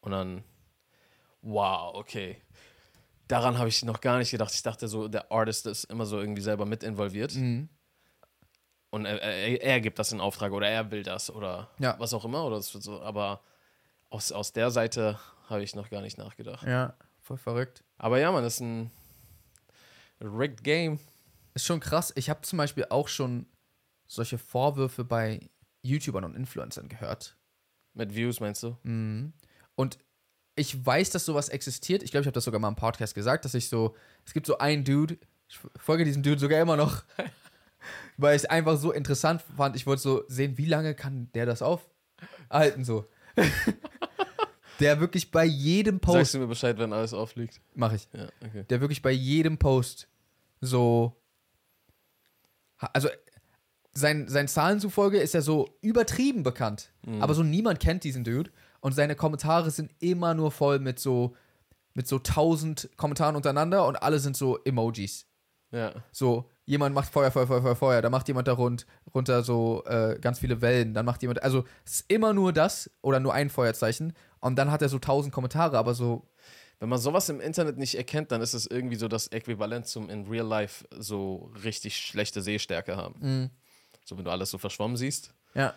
Und 0.00 0.12
dann, 0.12 0.42
wow, 1.42 1.94
okay. 1.94 2.40
Daran 3.30 3.58
habe 3.58 3.68
ich 3.68 3.84
noch 3.84 4.00
gar 4.00 4.18
nicht 4.18 4.30
gedacht. 4.30 4.52
Ich 4.52 4.62
dachte 4.62 4.88
so, 4.88 5.06
der 5.08 5.30
Artist 5.30 5.66
ist 5.66 5.84
immer 5.84 6.04
so 6.06 6.18
irgendwie 6.18 6.42
selber 6.42 6.66
mit 6.66 6.82
involviert. 6.82 7.34
Mhm. 7.34 7.68
Und 8.90 9.06
er, 9.06 9.22
er, 9.22 9.62
er 9.62 9.80
gibt 9.80 9.98
das 10.00 10.10
in 10.10 10.20
Auftrag 10.20 10.52
oder 10.52 10.68
er 10.68 10.90
will 10.90 11.04
das 11.04 11.30
oder 11.30 11.70
Ja. 11.78 11.94
was 11.98 12.12
auch 12.12 12.24
immer. 12.24 12.44
Oder 12.44 12.60
so, 12.60 13.00
aber 13.02 13.42
aus, 14.08 14.32
aus 14.32 14.52
der 14.52 14.70
Seite 14.72 15.18
habe 15.48 15.62
ich 15.62 15.76
noch 15.76 15.90
gar 15.90 16.02
nicht 16.02 16.18
nachgedacht. 16.18 16.66
Ja, 16.66 16.94
voll 17.20 17.36
verrückt. 17.38 17.84
Aber 17.98 18.18
ja, 18.18 18.32
man, 18.32 18.42
das 18.42 18.54
ist 18.54 18.60
ein 18.62 18.90
rigged 20.20 20.64
Game. 20.64 20.98
Ist 21.54 21.66
schon 21.66 21.78
krass. 21.80 22.12
Ich 22.16 22.28
habe 22.30 22.40
zum 22.42 22.56
Beispiel 22.56 22.86
auch 22.90 23.06
schon 23.08 23.46
solche 24.08 24.38
Vorwürfe 24.38 25.04
bei 25.04 25.48
YouTubern 25.82 26.24
und 26.24 26.34
Influencern 26.34 26.88
gehört. 26.88 27.36
Mit 27.94 28.14
Views, 28.14 28.40
meinst 28.40 28.62
du? 28.64 28.76
Mhm. 28.82 29.32
Und 29.76 29.98
ich 30.60 30.84
weiß, 30.84 31.08
dass 31.08 31.24
sowas 31.24 31.48
existiert. 31.48 32.02
Ich 32.02 32.10
glaube, 32.10 32.20
ich 32.22 32.26
habe 32.26 32.34
das 32.34 32.44
sogar 32.44 32.60
mal 32.60 32.68
im 32.68 32.76
Podcast 32.76 33.14
gesagt, 33.14 33.46
dass 33.46 33.54
ich 33.54 33.70
so, 33.70 33.96
es 34.26 34.34
gibt 34.34 34.46
so 34.46 34.58
einen 34.58 34.84
Dude, 34.84 35.16
ich 35.48 35.58
folge 35.76 36.04
diesem 36.04 36.22
Dude 36.22 36.38
sogar 36.38 36.60
immer 36.60 36.76
noch, 36.76 37.02
weil 38.18 38.36
ich 38.36 38.42
es 38.42 38.50
einfach 38.50 38.76
so 38.76 38.92
interessant 38.92 39.42
fand. 39.56 39.74
Ich 39.74 39.86
wollte 39.86 40.02
so 40.02 40.22
sehen, 40.28 40.58
wie 40.58 40.66
lange 40.66 40.94
kann 40.94 41.30
der 41.32 41.46
das 41.46 41.62
aufhalten 41.62 42.84
so. 42.84 43.06
der 44.80 45.00
wirklich 45.00 45.30
bei 45.30 45.46
jedem 45.46 45.94
Sagst 45.94 46.04
Post, 46.04 46.34
du 46.34 46.38
mir 46.40 46.46
Bescheid, 46.46 46.78
wenn 46.78 46.92
alles 46.92 47.14
aufliegt? 47.14 47.58
mache 47.74 47.96
ich, 47.96 48.08
Ja, 48.12 48.28
okay. 48.46 48.64
der 48.68 48.82
wirklich 48.82 49.00
bei 49.00 49.12
jedem 49.12 49.56
Post 49.56 50.08
so. 50.60 51.16
Also, 52.76 53.08
sein, 53.92 54.28
sein 54.28 54.46
Zahlen 54.46 54.78
zufolge 54.78 55.18
ist 55.18 55.34
er 55.34 55.42
so 55.42 55.78
übertrieben 55.80 56.42
bekannt. 56.42 56.92
Aber 57.18 57.32
so 57.32 57.42
niemand 57.42 57.80
kennt 57.80 58.04
diesen 58.04 58.24
Dude. 58.24 58.50
Und 58.80 58.92
seine 58.94 59.14
Kommentare 59.14 59.70
sind 59.70 59.92
immer 60.00 60.34
nur 60.34 60.50
voll 60.50 60.78
mit 60.78 60.98
so. 60.98 61.36
Mit 61.92 62.06
so 62.06 62.20
tausend 62.20 62.88
Kommentaren 62.96 63.34
untereinander 63.34 63.84
und 63.84 64.00
alle 64.00 64.20
sind 64.20 64.36
so 64.36 64.58
Emojis. 64.64 65.26
Ja. 65.72 65.92
So, 66.12 66.48
jemand 66.64 66.94
macht 66.94 67.12
Feuer, 67.12 67.32
Feuer, 67.32 67.48
Feuer, 67.48 67.62
Feuer, 67.62 67.74
Feuer, 67.76 68.00
dann 68.00 68.12
macht 68.12 68.28
jemand 68.28 68.46
da 68.46 68.52
rund, 68.52 68.86
runter 69.12 69.42
so 69.42 69.82
äh, 69.86 70.16
ganz 70.20 70.38
viele 70.38 70.60
Wellen, 70.60 70.94
dann 70.94 71.04
macht 71.04 71.20
jemand, 71.22 71.42
also 71.42 71.64
es 71.84 71.94
ist 71.94 72.04
immer 72.10 72.32
nur 72.32 72.52
das 72.52 72.90
oder 73.02 73.18
nur 73.18 73.34
ein 73.34 73.50
Feuerzeichen 73.50 74.12
und 74.38 74.54
dann 74.56 74.70
hat 74.70 74.82
er 74.82 74.88
so 74.88 75.00
tausend 75.00 75.34
Kommentare, 75.34 75.76
aber 75.78 75.94
so, 75.94 76.28
Wenn 76.78 76.88
man 76.88 76.98
sowas 77.00 77.28
im 77.28 77.40
Internet 77.40 77.76
nicht 77.76 77.96
erkennt, 77.96 78.30
dann 78.30 78.40
ist 78.40 78.54
es 78.54 78.66
irgendwie 78.66 78.96
so 78.96 79.08
das 79.08 79.26
Äquivalent 79.28 79.86
zum 79.86 80.08
in 80.10 80.26
Real 80.28 80.46
Life 80.46 80.86
so 80.96 81.50
richtig 81.64 81.96
schlechte 81.96 82.40
Sehstärke 82.40 82.96
haben. 82.96 83.16
mh, 83.20 83.50
So, 84.04 84.16
wenn 84.16 84.24
du 84.24 84.30
alles 84.30 84.50
so 84.50 84.58
verschwommen 84.58 84.96
siehst. 84.96 85.34
ja. 85.54 85.74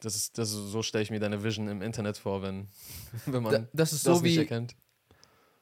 Das 0.00 0.14
ist, 0.14 0.36
das 0.38 0.50
ist, 0.50 0.56
so 0.70 0.82
stelle 0.82 1.02
ich 1.02 1.10
mir 1.10 1.20
deine 1.20 1.42
Vision 1.42 1.68
im 1.68 1.80
Internet 1.82 2.18
vor, 2.18 2.42
wenn, 2.42 2.68
wenn 3.26 3.42
man 3.42 3.52
Da, 3.52 3.68
das 3.72 3.92
ist 3.92 4.06
das 4.06 4.18
so 4.18 4.22
nicht 4.22 4.34
wie, 4.34 4.38
erkennt. 4.40 4.76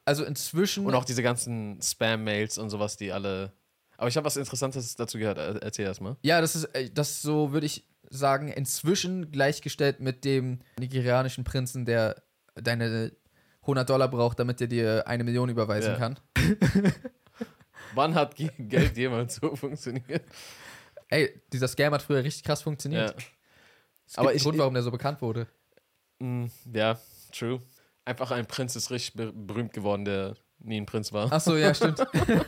also 0.04 0.24
inzwischen, 0.24 0.84
Und 0.86 0.94
auch 0.94 1.04
diese 1.04 1.22
ganzen 1.22 1.80
Spam-Mails 1.80 2.58
und 2.58 2.70
sowas, 2.70 2.96
die 2.96 3.12
alle. 3.12 3.52
Aber 3.96 4.08
ich 4.08 4.16
habe 4.16 4.24
was 4.26 4.36
Interessantes 4.36 4.96
dazu 4.96 5.18
gehört. 5.18 5.38
Er- 5.38 5.62
Erzähl 5.62 5.84
erst 5.86 6.00
mal. 6.00 6.16
ja, 6.22 6.40
das 6.40 6.56
ist, 6.56 6.64
äh, 6.74 6.90
das 6.90 7.22
so, 7.22 7.52
würde 7.52 7.66
ich 7.66 7.84
sagen, 8.10 8.48
inzwischen 8.48 9.30
gleichgestellt 9.30 10.00
mit 10.00 10.24
dem 10.24 10.58
nigerianischen 10.78 11.44
Prinzen, 11.44 11.84
der 11.84 12.22
deine 12.56 13.12
100 13.62 13.88
Dollar 13.88 14.08
braucht, 14.08 14.38
damit 14.40 14.60
er 14.60 14.66
dir 14.66 15.06
eine 15.06 15.24
Million 15.24 15.48
überweisen 15.48 15.92
Ja. 15.92 15.98
kann. 15.98 16.18
Wann 17.94 18.14
hat 18.14 18.34
Ge- 18.36 18.50
Geld 18.58 18.96
jemals 18.96 19.36
so 19.36 19.54
funktioniert? 19.54 20.24
Ey, 21.08 21.40
dieser 21.52 21.68
Scam 21.68 21.92
hat 21.94 22.02
früher 22.02 22.24
richtig 22.24 22.42
krass 22.44 22.62
funktioniert. 22.62 23.10
Ja. 23.10 23.26
Es 24.06 24.12
gibt 24.12 24.18
Aber 24.18 24.28
einen 24.30 24.36
ich- 24.36 24.42
Grund, 24.42 24.58
warum 24.58 24.74
der 24.74 24.82
so 24.82 24.90
bekannt 24.90 25.20
wurde. 25.22 25.46
Mm, 26.20 26.46
ja, 26.72 26.98
true. 27.32 27.60
Einfach 28.04 28.30
ein 28.30 28.46
Prinz 28.46 28.76
ist 28.76 28.90
richtig 28.90 29.14
ber 29.14 29.32
berühmt 29.32 29.72
geworden, 29.72 30.04
der 30.04 30.36
nie 30.58 30.76
ein 30.80 30.86
Prinz 30.86 31.12
war. 31.12 31.28
Ach 31.32 31.40
so, 31.40 31.56
ja, 31.56 31.74
stimmt. 31.74 32.04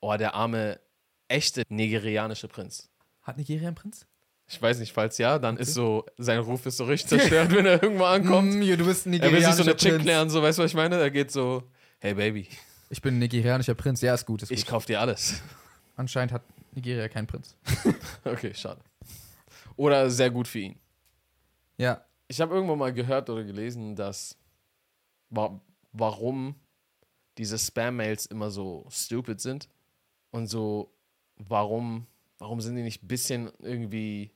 Oh, 0.00 0.14
der 0.16 0.34
arme, 0.34 0.78
echte 1.26 1.62
nigerianische 1.68 2.46
Prinz. 2.46 2.88
Hat 3.22 3.38
Nigeria 3.38 3.66
einen 3.68 3.74
Prinz? 3.74 4.06
Ich 4.46 4.60
weiß 4.62 4.78
nicht, 4.78 4.92
falls 4.92 5.18
ja, 5.18 5.40
dann 5.40 5.56
ist 5.56 5.74
so, 5.74 6.04
sein 6.16 6.38
Ruf 6.38 6.64
ist 6.66 6.76
so 6.76 6.84
richtig 6.84 7.08
zerstört, 7.18 7.50
wenn 7.50 7.66
er 7.66 7.82
irgendwo 7.82 8.04
ankommt. 8.04 8.54
Mm, 8.54 8.60
du 8.76 8.84
bist 8.84 9.06
ein 9.06 9.14
er 9.14 9.32
will 9.32 9.40
sich 9.44 9.54
so 9.54 9.62
nigerianischer 9.62 9.62
eine 9.62 9.76
Chick 9.76 9.90
Prinz. 9.92 10.02
klären, 10.04 10.30
so, 10.30 10.42
weißt 10.42 10.58
du, 10.58 10.62
was 10.62 10.70
ich 10.70 10.76
meine? 10.76 10.96
Er 11.00 11.10
geht 11.10 11.32
so, 11.32 11.64
hey 11.98 12.14
Baby, 12.14 12.46
Ich 12.90 13.02
bin 13.02 13.16
ein 13.16 13.18
nigerianischer 13.18 13.74
Prinz. 13.74 14.00
Ja, 14.02 14.14
ist 14.14 14.26
gut. 14.26 14.42
Ist 14.42 14.50
gut. 14.50 14.58
ich 14.58 14.66
kauf 14.66 14.84
dir 14.84 15.00
alles. 15.00 15.40
Anscheinend 15.96 16.32
hat 16.32 16.42
Nigeria 16.72 17.08
keinen 17.08 17.26
Prinz. 17.26 17.56
Okay, 18.24 18.52
schade. 18.54 18.80
Oder 19.76 20.08
sehr 20.10 20.30
gut 20.30 20.46
für 20.46 20.60
ihn. 20.60 20.78
Ja. 21.78 22.04
Ich 22.28 22.40
habe 22.40 22.54
irgendwo 22.54 22.74
mal 22.76 22.92
gehört 22.92 23.30
oder 23.30 23.44
gelesen, 23.44 23.94
dass 23.96 24.36
wa 25.30 25.60
warum 25.92 26.54
diese 27.38 27.58
Spam-Mails 27.58 28.26
immer 28.26 28.50
so 28.50 28.86
stupid 28.90 29.40
sind 29.40 29.68
und 30.30 30.46
so, 30.46 30.92
warum, 31.36 32.06
warum 32.38 32.60
sind 32.60 32.76
die 32.76 32.82
nicht 32.82 33.02
ein 33.02 33.08
bisschen 33.08 33.50
irgendwie 33.60 34.30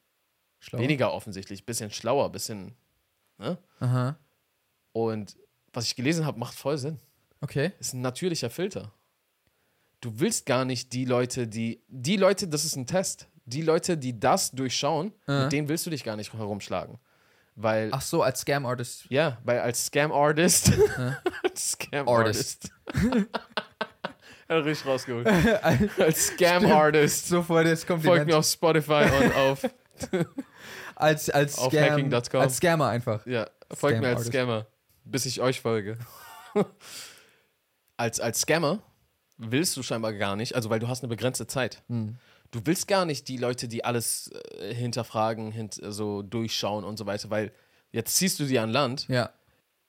Schlau. 0.58 0.78
weniger 0.78 1.12
offensichtlich, 1.12 1.64
bisschen 1.66 1.90
schlauer, 1.90 2.30
bisschen, 2.30 2.74
ne? 3.38 3.58
Aha. 3.80 4.16
Und 4.92 5.36
was 5.72 5.86
ich 5.86 5.96
gelesen 5.96 6.24
habe, 6.26 6.38
macht 6.38 6.54
voll 6.54 6.78
Sinn. 6.78 6.98
Okay. 7.40 7.72
Ist 7.78 7.94
ein 7.94 8.00
natürlicher 8.02 8.50
Filter. 8.50 8.92
Du 10.00 10.18
willst 10.18 10.46
gar 10.46 10.64
nicht 10.64 10.92
die 10.92 11.04
Leute, 11.04 11.46
die, 11.46 11.82
die 11.88 12.16
Leute, 12.16 12.48
das 12.48 12.64
ist 12.64 12.76
ein 12.76 12.86
Test, 12.86 13.28
die 13.44 13.62
Leute, 13.62 13.96
die 13.98 14.18
das 14.18 14.50
durchschauen, 14.52 15.12
Äh. 15.26 15.42
mit 15.44 15.52
denen 15.52 15.68
willst 15.68 15.84
du 15.86 15.90
dich 15.90 16.04
gar 16.04 16.16
nicht 16.16 16.32
herumschlagen. 16.32 16.98
Weil 17.62 17.90
Ach 17.92 18.00
so, 18.00 18.22
als 18.22 18.40
Scam-Artist. 18.40 19.04
Ja, 19.10 19.38
weil 19.44 19.60
als 19.60 19.86
Scam-Artist. 19.86 20.72
als 21.42 21.72
Scam-Artist. 21.72 22.70
Er 24.48 24.56
hat 24.56 24.64
richtig 24.64 24.86
rausgeholt. 24.86 25.26
als 25.98 26.28
Scam-Artist. 26.28 27.28
Sofort 27.28 27.66
jetzt 27.66 27.86
kommt 27.86 28.02
Folgt 28.02 28.26
mir 28.26 28.38
auf 28.38 28.46
Spotify 28.46 29.04
und 29.20 29.34
auf. 29.34 29.62
als, 30.96 31.28
als, 31.28 31.58
auf 31.58 31.70
Scam, 31.70 31.90
hacking.com. 31.90 32.40
als 32.40 32.56
Scammer 32.56 32.88
einfach. 32.88 33.26
Ja, 33.26 33.46
folgt 33.72 34.00
mir 34.00 34.08
als 34.08 34.26
Scam-Artist. 34.26 34.32
Scammer. 34.32 34.66
Bis 35.04 35.26
ich 35.26 35.42
euch 35.42 35.60
folge. 35.60 35.98
als, 37.98 38.20
als 38.20 38.40
Scammer 38.40 38.78
willst 39.36 39.76
du 39.76 39.82
scheinbar 39.82 40.14
gar 40.14 40.36
nicht, 40.36 40.54
also 40.54 40.70
weil 40.70 40.78
du 40.78 40.88
hast 40.88 41.02
eine 41.02 41.08
begrenzte 41.08 41.46
Zeit. 41.46 41.82
Hm. 41.88 42.16
Du 42.50 42.60
willst 42.64 42.88
gar 42.88 43.04
nicht 43.04 43.28
die 43.28 43.36
Leute, 43.36 43.68
die 43.68 43.84
alles 43.84 44.30
äh, 44.58 44.74
hinterfragen, 44.74 45.52
hint, 45.52 45.80
so 45.82 46.22
durchschauen 46.22 46.84
und 46.84 46.96
so 46.96 47.06
weiter, 47.06 47.30
weil 47.30 47.52
jetzt 47.92 48.16
ziehst 48.16 48.40
du 48.40 48.44
die 48.44 48.58
an 48.58 48.70
Land 48.70 49.06
Ja. 49.08 49.30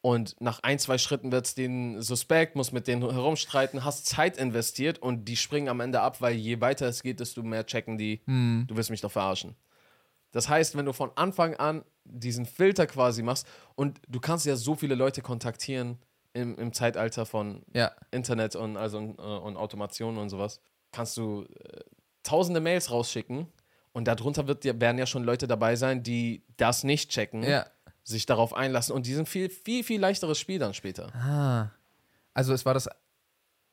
Und 0.03 0.35
nach 0.41 0.61
ein, 0.63 0.79
zwei 0.79 0.97
Schritten 0.97 1.31
wird 1.31 1.45
es 1.45 1.53
denen 1.53 2.01
suspekt, 2.01 2.55
muss 2.55 2.71
mit 2.71 2.87
denen 2.87 3.01
herumstreiten, 3.07 3.85
hast 3.85 4.07
Zeit 4.07 4.35
investiert 4.37 4.97
und 4.97 5.25
die 5.25 5.37
springen 5.37 5.69
am 5.69 5.79
Ende 5.79 6.01
ab, 6.01 6.21
weil 6.21 6.33
je 6.35 6.59
weiter 6.59 6.87
es 6.87 7.03
geht, 7.03 7.19
desto 7.19 7.43
mehr 7.43 7.67
checken 7.67 7.99
die, 7.99 8.21
Hm. 8.25 8.65
du 8.67 8.75
wirst 8.75 8.89
mich 8.89 9.01
doch 9.01 9.11
verarschen. 9.11 9.55
Das 10.31 10.49
heißt, 10.49 10.75
wenn 10.75 10.85
du 10.87 10.93
von 10.93 11.11
Anfang 11.15 11.53
an 11.55 11.83
diesen 12.03 12.47
Filter 12.47 12.87
quasi 12.87 13.21
machst 13.21 13.45
und 13.75 14.01
du 14.07 14.19
kannst 14.19 14.47
ja 14.47 14.55
so 14.55 14.73
viele 14.75 14.95
Leute 14.95 15.21
kontaktieren 15.21 15.99
im, 16.33 16.57
im 16.57 16.73
Zeitalter 16.73 17.27
von 17.27 17.61
Ja. 17.73 17.91
Internet 18.09 18.55
und, 18.55 18.77
also, 18.77 18.97
äh, 18.97 19.21
und 19.21 19.55
Automation 19.55 20.17
und 20.17 20.29
sowas, 20.29 20.61
kannst 20.91 21.15
du 21.17 21.43
äh, 21.43 21.79
tausende 22.23 22.59
Mails 22.59 22.91
rausschicken 22.91 23.47
und 23.93 24.07
darunter 24.07 24.47
wird, 24.47 24.63
werden 24.63 24.97
ja 24.97 25.05
schon 25.05 25.23
Leute 25.23 25.47
dabei 25.47 25.75
sein, 25.75 26.03
die 26.03 26.43
das 26.57 26.83
nicht 26.83 27.09
checken 27.11 27.43
Ja. 27.43 27.65
sich 28.03 28.25
darauf 28.25 28.53
einlassen 28.53 28.95
und 28.95 29.05
die 29.05 29.13
sind 29.13 29.27
viel, 29.29 29.49
viel, 29.49 29.83
viel 29.83 29.99
leichteres 29.99 30.39
Spiel 30.39 30.59
dann 30.59 30.73
später. 30.73 31.13
Ah. 31.15 31.71
Also 32.33 32.53
es 32.53 32.65
war 32.65 32.73
das 32.73 32.89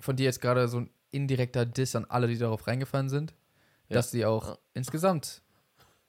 von 0.00 0.16
dir 0.16 0.24
jetzt 0.24 0.40
gerade 0.40 0.68
so 0.68 0.80
ein 0.80 0.90
indirekter 1.10 1.64
Diss 1.66 1.94
an 1.96 2.04
alle, 2.08 2.26
die 2.28 2.36
darauf 2.38 2.66
reingefallen 2.66 3.08
sind, 3.08 3.32
Ja. 3.88 3.94
dass 3.94 4.10
sie 4.10 4.24
auch 4.26 4.48
Ja. 4.48 4.58
insgesamt 4.74 5.42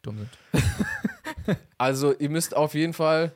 dumm 0.02 0.18
sind. 0.18 0.30
Also 1.80 2.14
ihr 2.14 2.30
müsst 2.30 2.56
auf 2.56 2.74
jeden 2.76 2.94
Fall 2.94 3.32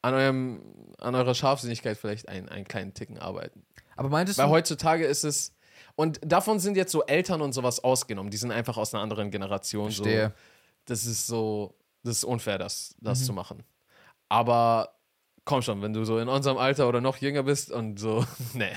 an, 0.00 0.14
eurem, 0.14 0.62
an 0.98 1.14
eurer 1.14 1.34
Scharfsinnigkeit 1.34 1.98
vielleicht 1.98 2.28
einen, 2.28 2.48
einen 2.48 2.64
kleinen 2.64 2.94
Ticken 2.94 3.18
arbeiten. 3.18 3.64
Aber 3.96 4.08
meintest 4.08 4.38
Weil 4.38 4.46
du, 4.46 4.52
heutzutage 4.52 5.04
ist 5.04 5.22
es, 5.24 5.52
und 5.96 6.20
davon 6.24 6.58
sind 6.58 6.76
jetzt 6.76 6.92
so 6.92 7.04
Eltern 7.04 7.42
und 7.42 7.52
sowas 7.52 7.82
ausgenommen, 7.84 8.30
die 8.30 8.36
sind 8.36 8.50
einfach 8.50 8.76
aus 8.76 8.94
einer 8.94 9.02
anderen 9.02 9.30
Generation. 9.30 9.90
So, 9.90 10.02
Verstehe. 10.04 10.32
das 10.86 11.04
ist 11.06 11.26
so, 11.26 11.74
das 12.02 12.18
ist 12.18 12.24
unfair, 12.24 12.58
das, 12.58 12.94
das 13.00 13.20
Mhm. 13.20 13.24
zu 13.24 13.32
machen. 13.32 13.62
Aber 14.28 14.94
komm 15.44 15.60
schon, 15.62 15.82
wenn 15.82 15.92
du 15.92 16.04
so 16.04 16.18
in 16.18 16.28
unserem 16.28 16.56
Alter 16.58 16.88
oder 16.88 17.00
noch 17.00 17.18
jünger 17.18 17.42
bist 17.42 17.70
und 17.70 17.98
so, 17.98 18.24
nee, 18.54 18.72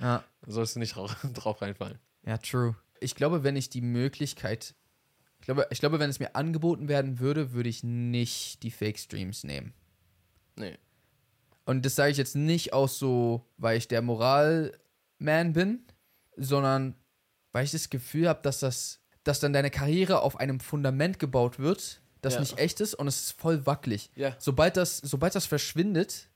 ja. 0.00 0.22
sollst 0.46 0.76
du 0.76 0.80
nicht 0.80 0.94
drauf, 1.34 1.62
reinfallen. 1.62 1.98
ja, 2.24 2.38
true. 2.38 2.76
Ich 3.00 3.14
glaube, 3.14 3.42
wenn 3.42 3.56
ich 3.56 3.70
die 3.70 3.80
Möglichkeit, 3.80 4.74
ich 5.40 5.46
glaube, 5.46 5.66
ich 5.70 5.80
glaube, 5.80 5.98
wenn 5.98 6.10
es 6.10 6.18
mir 6.20 6.36
angeboten 6.36 6.86
werden 6.88 7.18
würde, 7.18 7.52
würde 7.52 7.70
ich 7.70 7.82
nicht 7.82 8.62
die 8.62 8.70
Fake 8.70 8.98
Streams 8.98 9.42
nehmen. 9.42 9.72
Nee. 10.56 10.76
Und 11.64 11.86
das 11.86 11.94
sage 11.94 12.10
ich 12.12 12.18
jetzt 12.18 12.36
nicht 12.36 12.72
aus 12.74 12.98
so, 12.98 13.46
weil 13.56 13.78
ich 13.78 13.88
der 13.88 14.02
Moral-Man 14.02 15.52
bin, 15.54 15.84
sondern 16.42 16.94
weil 17.52 17.64
ich 17.64 17.72
das 17.72 17.90
Gefühl 17.90 18.28
habe, 18.28 18.40
dass 18.42 18.60
das, 18.60 19.00
dass 19.24 19.40
dann 19.40 19.52
deine 19.52 19.70
Karriere 19.70 20.22
auf 20.22 20.38
einem 20.38 20.60
Fundament 20.60 21.18
gebaut 21.18 21.58
wird, 21.58 22.00
das 22.22 22.34
Ja. 22.34 22.40
nicht 22.40 22.58
echt 22.58 22.80
ist 22.80 22.94
und 22.94 23.08
es 23.08 23.20
ist 23.20 23.40
voll 23.40 23.66
wackelig. 23.66 24.10
Ja. 24.14 24.36
Sobald 24.38 24.76
das, 24.76 24.98
sobald 24.98 25.34
das 25.34 25.46
verschwindet, 25.46 26.28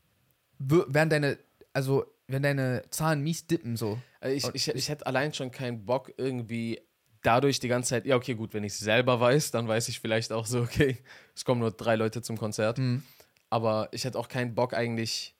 werden 0.58 1.10
deine, 1.10 1.38
also 1.72 2.06
werden 2.26 2.42
deine 2.42 2.82
Zahlen 2.90 3.22
mies 3.22 3.46
dippen 3.46 3.76
so. 3.76 3.98
Also 4.20 4.36
ich, 4.36 4.44
Und 4.44 4.54
ich, 4.56 4.68
ich 4.68 4.88
hätte 4.88 5.06
allein 5.06 5.34
schon 5.34 5.50
keinen 5.50 5.84
Bock, 5.84 6.12
irgendwie 6.16 6.80
dadurch 7.22 7.60
die 7.60 7.68
ganze 7.68 7.90
Zeit, 7.90 8.06
ja, 8.06 8.16
okay, 8.16 8.34
gut, 8.34 8.54
wenn 8.54 8.64
ich 8.64 8.72
es 8.74 8.78
selber 8.80 9.20
weiß, 9.20 9.50
dann 9.50 9.68
weiß 9.68 9.88
ich 9.88 10.00
vielleicht 10.00 10.32
auch 10.32 10.46
so, 10.46 10.60
okay, 10.60 10.98
es 11.34 11.44
kommen 11.44 11.60
nur 11.60 11.70
drei 11.70 11.96
Leute 11.96 12.22
zum 12.22 12.36
Konzert. 12.36 12.78
Hm. 12.78 13.02
Aber 13.50 13.88
ich 13.92 14.04
hätte 14.04 14.18
auch 14.18 14.28
keinen 14.28 14.54
Bock, 14.54 14.74
eigentlich 14.74 15.34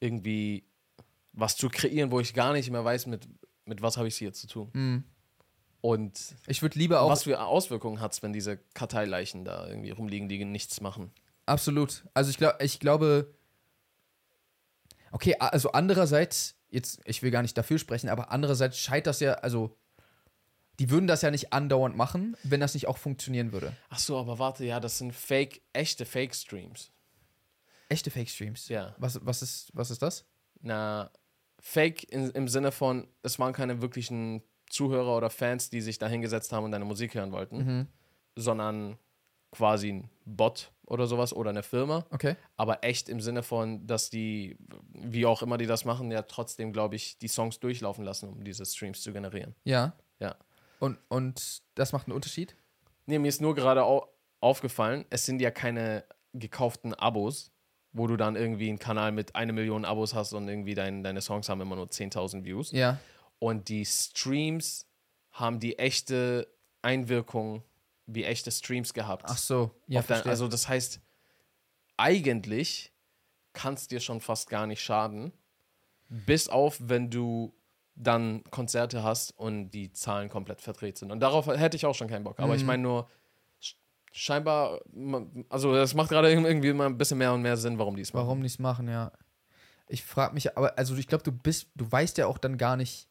irgendwie 0.00 0.64
was 1.32 1.56
zu 1.56 1.68
kreieren, 1.68 2.10
wo 2.10 2.20
ich 2.20 2.34
gar 2.34 2.52
nicht 2.52 2.70
mehr 2.70 2.84
weiß, 2.84 3.06
mit, 3.06 3.28
mit 3.64 3.82
was 3.82 3.96
habe 3.96 4.08
ich 4.08 4.14
es 4.14 4.18
hier 4.18 4.32
zu 4.32 4.46
tun. 4.46 4.70
Hm. 4.72 5.04
Und 5.80 6.36
Ich 6.46 6.60
würde 6.60 6.78
lieber 6.78 7.00
auch 7.00 7.10
was 7.10 7.22
für 7.24 7.40
Auswirkungen 7.40 8.00
hat 8.00 8.12
es, 8.12 8.22
wenn 8.22 8.32
diese 8.32 8.58
Karteileichen 8.74 9.44
da 9.44 9.66
irgendwie 9.66 9.90
rumliegen, 9.90 10.28
die 10.28 10.44
nichts 10.44 10.80
machen. 10.80 11.10
Absolut. 11.46 12.04
Also 12.12 12.30
ich 12.30 12.36
glaube, 12.36 12.58
ich 12.62 12.80
glaube, 12.80 13.34
okay, 15.10 15.36
also 15.38 15.72
andererseits, 15.72 16.56
jetzt, 16.68 17.00
ich 17.04 17.22
will 17.22 17.30
gar 17.30 17.42
nicht 17.42 17.56
dafür 17.56 17.78
sprechen, 17.78 18.08
aber 18.08 18.30
andererseits 18.30 18.78
scheint 18.78 19.06
das 19.06 19.20
ja, 19.20 19.34
also 19.34 19.76
die 20.78 20.90
würden 20.90 21.06
das 21.06 21.22
ja 21.22 21.30
nicht 21.30 21.52
andauernd 21.52 21.96
machen, 21.96 22.36
wenn 22.42 22.60
das 22.60 22.74
nicht 22.74 22.86
auch 22.86 22.96
funktionieren 22.96 23.52
würde. 23.52 23.76
Ach 23.88 23.98
so, 23.98 24.18
aber 24.18 24.38
warte, 24.38 24.64
ja, 24.64 24.80
das 24.80 24.98
sind 24.98 25.14
Fake, 25.14 25.60
echte 25.72 26.06
Fake-Streams. 26.06 26.90
Echte 27.88 28.10
Fake-Streams. 28.10 28.68
Ja. 28.68 28.94
Was, 28.98 29.24
was, 29.24 29.42
ist, 29.42 29.70
was 29.74 29.90
ist 29.90 30.00
das? 30.00 30.24
Na, 30.60 31.10
Fake 31.60 32.04
in, 32.12 32.30
im 32.30 32.48
Sinne 32.48 32.72
von, 32.72 33.06
es 33.22 33.38
waren 33.38 33.52
keine 33.52 33.82
wirklichen 33.82 34.42
Zuhörer 34.68 35.16
oder 35.16 35.30
Fans, 35.30 35.68
die 35.70 35.80
sich 35.80 35.98
da 35.98 36.08
hingesetzt 36.08 36.52
haben 36.52 36.64
und 36.64 36.72
deine 36.72 36.84
Musik 36.84 37.14
hören 37.14 37.32
wollten, 37.32 37.56
Mhm. 37.58 37.86
sondern 38.36 38.98
quasi 39.52 39.88
ein 39.92 40.10
Bot 40.24 40.70
oder 40.86 41.06
sowas 41.06 41.32
oder 41.32 41.50
eine 41.50 41.62
Firma, 41.64 42.06
Okay. 42.10 42.36
aber 42.56 42.84
echt 42.84 43.08
im 43.08 43.20
Sinne 43.20 43.42
von, 43.42 43.84
dass 43.86 44.10
die, 44.10 44.56
wie 44.92 45.26
auch 45.26 45.42
immer 45.42 45.58
die 45.58 45.66
das 45.66 45.84
machen, 45.84 46.10
ja 46.12 46.22
trotzdem, 46.22 46.72
glaube 46.72 46.94
ich, 46.96 47.18
die 47.18 47.26
Songs 47.28 47.58
durchlaufen 47.58 48.04
lassen, 48.04 48.28
um 48.28 48.44
diese 48.44 48.64
Streams 48.64 49.02
zu 49.02 49.12
generieren. 49.12 49.54
Ja. 49.64 49.92
Ja. 50.20 50.36
Und, 50.78 50.98
und 51.08 51.62
das 51.74 51.92
macht 51.92 52.06
einen 52.06 52.14
Unterschied? 52.14 52.54
Nee, 53.06 53.18
mir 53.18 53.28
ist 53.28 53.40
nur 53.40 53.54
gerade 53.54 53.82
au 53.84 54.06
aufgefallen, 54.42 55.04
es 55.10 55.26
sind 55.26 55.40
ja 55.42 55.50
keine 55.50 56.04
gekauften 56.32 56.94
Abos, 56.94 57.52
wo 57.92 58.06
du 58.06 58.16
dann 58.16 58.36
irgendwie 58.36 58.68
einen 58.68 58.78
Kanal 58.78 59.12
mit 59.12 59.34
eine 59.34 59.52
Million 59.52 59.84
Abos 59.84 60.14
hast 60.14 60.32
und 60.32 60.48
irgendwie 60.48 60.74
dein, 60.74 61.02
deine 61.02 61.20
Songs 61.20 61.48
haben 61.48 61.60
immer 61.60 61.76
nur 61.76 61.86
10.000 61.86 62.44
Views. 62.44 62.70
Ja. 62.72 62.98
Und 63.38 63.68
die 63.68 63.84
Streams 63.84 64.86
haben 65.32 65.60
die 65.60 65.78
echte 65.78 66.46
Einwirkung 66.82 67.62
wie 68.06 68.24
echte 68.24 68.50
Streams 68.50 68.92
gehabt. 68.94 69.24
Ach 69.28 69.38
so. 69.38 69.70
Ja, 69.86 70.02
dein, 70.02 70.22
also 70.24 70.48
das 70.48 70.68
heißt, 70.68 71.00
eigentlich 71.96 72.92
kann 73.52 73.74
es 73.74 73.88
dir 73.88 74.00
schon 74.00 74.20
fast 74.20 74.48
gar 74.50 74.66
nicht 74.66 74.80
schaden, 74.82 75.32
bis 76.08 76.48
auf, 76.48 76.76
wenn 76.80 77.10
du 77.10 77.54
dann 77.94 78.42
Konzerte 78.50 79.02
hast 79.02 79.32
und 79.38 79.70
die 79.70 79.92
Zahlen 79.92 80.28
komplett 80.28 80.60
verdreht 80.62 80.96
sind. 80.98 81.12
Und 81.12 81.20
darauf 81.20 81.46
hätte 81.46 81.76
ich 81.76 81.86
auch 81.86 81.94
schon 81.94 82.08
keinen 82.08 82.24
Bock. 82.24 82.40
Aber 82.40 82.54
ich 82.54 82.62
Mhm. 82.62 82.66
meine 82.66 82.82
nur, 82.82 83.08
scheinbar, 84.10 84.80
also 85.48 85.74
das 85.74 85.94
macht 85.94 86.10
gerade 86.10 86.30
irgendwie 86.32 86.72
mal 86.72 86.86
ein 86.86 86.98
bisschen 86.98 87.18
mehr 87.18 87.32
und 87.32 87.42
mehr 87.42 87.56
Sinn, 87.56 87.78
warum 87.78 87.96
die 87.96 88.02
es 88.02 88.12
machen. 88.12 88.26
Warum 88.26 88.40
nicht 88.40 88.58
machen, 88.58 88.88
ja. 88.88 89.12
Ich 89.88 90.04
frage 90.04 90.34
mich, 90.34 90.56
aber, 90.56 90.78
also 90.78 90.94
ich 90.96 91.06
glaube, 91.06 91.24
du 91.24 91.32
bist, 91.32 91.68
du 91.74 91.90
weißt 91.90 92.18
ja 92.18 92.26
auch 92.26 92.38
dann 92.38 92.58
gar 92.58 92.76
nicht, 92.76 93.08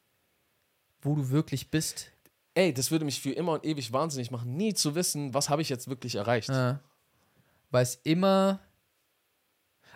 wo 1.02 1.16
du 1.16 1.30
wirklich 1.30 1.72
bist. 1.72 2.12
Ey, 2.54 2.74
das 2.74 2.92
würde 2.92 3.06
mich 3.06 3.22
für 3.22 3.32
immer 3.32 3.54
und 3.54 3.66
ewig 3.66 3.92
wahnsinnig 3.92 4.32
machen, 4.32 4.56
nie 4.56 4.74
zu 4.74 4.96
wissen, 4.96 5.34
was 5.34 5.50
habe 5.50 5.62
ich 5.62 5.70
jetzt 5.70 5.88
wirklich 5.88 6.16
erreicht. 6.16 6.50
Ja. 6.50 6.80
Weil 7.70 7.84
es 7.84 7.96
immer. 8.04 8.60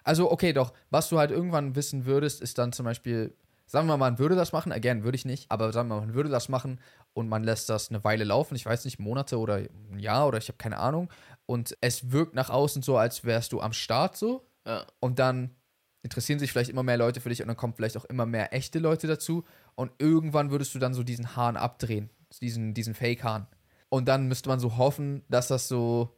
Also, 0.03 0.31
okay, 0.31 0.51
doch. 0.51 0.73
Was 0.89 1.09
du 1.09 1.17
halt 1.17 1.31
irgendwann 1.31 1.75
wissen 1.75 2.05
würdest, 2.05 2.41
ist 2.41 2.57
dann 2.57 2.73
zum 2.73 2.85
Beispiel, 2.85 3.35
Sagen 3.73 3.87
wir 3.87 3.97
mal, 3.97 4.11
man 4.11 4.19
würde 4.19 4.35
das 4.35 4.51
machen, 4.51 4.71
again, 4.71 5.03
würde 5.03 5.15
ich 5.15 5.25
nicht, 5.25 5.49
aber 5.49 5.71
sagen 5.71 5.89
wir 5.89 5.95
mal, 5.95 6.05
man 6.05 6.13
würde 6.13 6.29
das 6.29 6.49
machen 6.49 6.79
und 7.13 7.29
man 7.29 7.43
lässt 7.43 7.69
das 7.69 7.89
eine 7.89 8.03
Weile 8.03 8.23
laufen, 8.23 8.55
ich 8.55 8.65
weiß 8.65 8.85
nicht, 8.85 8.99
Monate 8.99 9.37
oder 9.37 9.55
ein 9.55 9.99
Jahr 9.99 10.27
oder 10.27 10.37
ich 10.37 10.47
habe 10.47 10.57
keine 10.57 10.77
Ahnung. 10.77 11.11
Und 11.45 11.77
es 11.81 12.11
wirkt 12.11 12.33
nach 12.33 12.49
außen 12.49 12.81
so, 12.81 12.97
als 12.97 13.23
wärst 13.23 13.51
du 13.51 13.61
am 13.61 13.73
Start 13.73 14.17
so. 14.17 14.47
Ja. 14.65 14.85
Und 14.99 15.19
dann 15.19 15.55
interessieren 16.01 16.39
sich 16.39 16.51
vielleicht 16.51 16.69
immer 16.69 16.83
mehr 16.83 16.97
Leute 16.97 17.21
für 17.21 17.29
dich 17.29 17.41
und 17.41 17.47
dann 17.47 17.57
kommen 17.57 17.73
vielleicht 17.73 17.97
auch 17.97 18.05
immer 18.05 18.25
mehr 18.25 18.53
echte 18.53 18.79
Leute 18.79 19.07
dazu. 19.07 19.43
Und 19.75 19.91
irgendwann 19.99 20.51
würdest 20.51 20.73
du 20.75 20.79
dann 20.79 20.93
so 20.93 21.03
diesen 21.03 21.35
Hahn 21.35 21.55
abdrehen, 21.55 22.09
diesen, 22.41 22.73
diesen 22.73 22.93
Fake-Hahn. 22.93 23.47
Und 23.89 24.07
dann 24.07 24.27
müsste 24.27 24.49
man 24.49 24.59
so 24.59 24.77
hoffen, 24.77 25.23
dass 25.29 25.47
das 25.47 25.67
so 25.67 26.15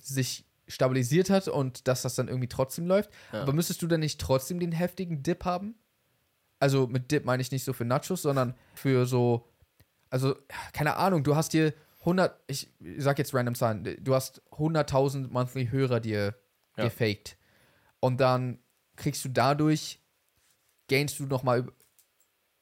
sich 0.00 0.44
stabilisiert 0.68 1.30
hat 1.30 1.48
und 1.48 1.88
dass 1.88 2.02
das 2.02 2.14
dann 2.14 2.28
irgendwie 2.28 2.48
trotzdem 2.48 2.86
läuft. 2.86 3.10
Ja. 3.32 3.42
Aber 3.42 3.52
müsstest 3.52 3.82
du 3.82 3.86
dann 3.86 4.00
nicht 4.00 4.20
trotzdem 4.20 4.60
den 4.60 4.72
heftigen 4.72 5.22
Dip 5.22 5.44
haben? 5.44 5.74
Also 6.60 6.86
mit 6.86 7.10
Dip 7.10 7.24
meine 7.24 7.42
ich 7.42 7.50
nicht 7.50 7.64
so 7.64 7.72
für 7.72 7.84
Nachos, 7.84 8.22
sondern 8.22 8.54
für 8.74 9.04
so, 9.06 9.48
also 10.14 10.36
keine 10.72 10.96
Ahnung, 10.96 11.24
du 11.24 11.34
hast 11.34 11.50
hier 11.52 11.74
100, 12.00 12.38
ich 12.46 12.72
sag 12.98 13.18
jetzt 13.18 13.34
random 13.34 13.54
Zahlen, 13.56 13.96
du 14.00 14.14
hast 14.14 14.42
100.000 14.52 15.28
monthly 15.32 15.66
Hörer 15.68 15.98
dir 16.00 16.36
Ja. 16.76 16.84
gefaked. 16.84 17.36
Und 18.00 18.20
dann 18.20 18.58
kriegst 18.96 19.24
du 19.24 19.28
dadurch, 19.28 20.00
gainst 20.88 21.18
du 21.18 21.24
nochmal 21.26 21.66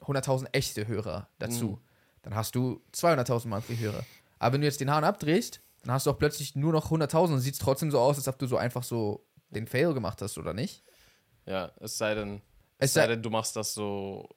100.000 0.00 0.48
echte 0.52 0.86
Hörer 0.88 1.28
dazu. 1.38 1.66
Mhm. 1.72 1.78
Dann 2.22 2.34
hast 2.34 2.54
du 2.54 2.80
200.000 2.94 3.48
monthly 3.48 3.76
Hörer. 3.76 4.06
Aber 4.38 4.54
wenn 4.54 4.60
du 4.62 4.66
jetzt 4.66 4.80
den 4.80 4.90
Hahn 4.90 5.04
abdrehst, 5.04 5.60
dann 5.82 5.92
hast 5.92 6.06
du 6.06 6.10
auch 6.10 6.18
plötzlich 6.18 6.54
nur 6.56 6.72
noch 6.72 6.90
100.000 6.90 7.34
und 7.34 7.40
sieht 7.40 7.58
trotzdem 7.58 7.90
so 7.90 7.98
aus, 7.98 8.16
als 8.16 8.28
ob 8.28 8.38
du 8.38 8.46
so 8.46 8.56
einfach 8.56 8.82
so 8.84 9.26
den 9.50 9.66
Fail 9.66 9.92
gemacht 9.92 10.22
hast, 10.22 10.38
oder 10.38 10.54
nicht? 10.54 10.84
Ja, 11.46 11.72
es 11.80 11.98
sei 11.98 12.14
denn, 12.14 12.40
Es 12.78 12.86
es 12.90 12.94
sei 12.94 13.02
sei, 13.02 13.06
denn, 13.08 13.22
du 13.22 13.30
machst 13.30 13.56
das 13.56 13.74
so, 13.74 14.28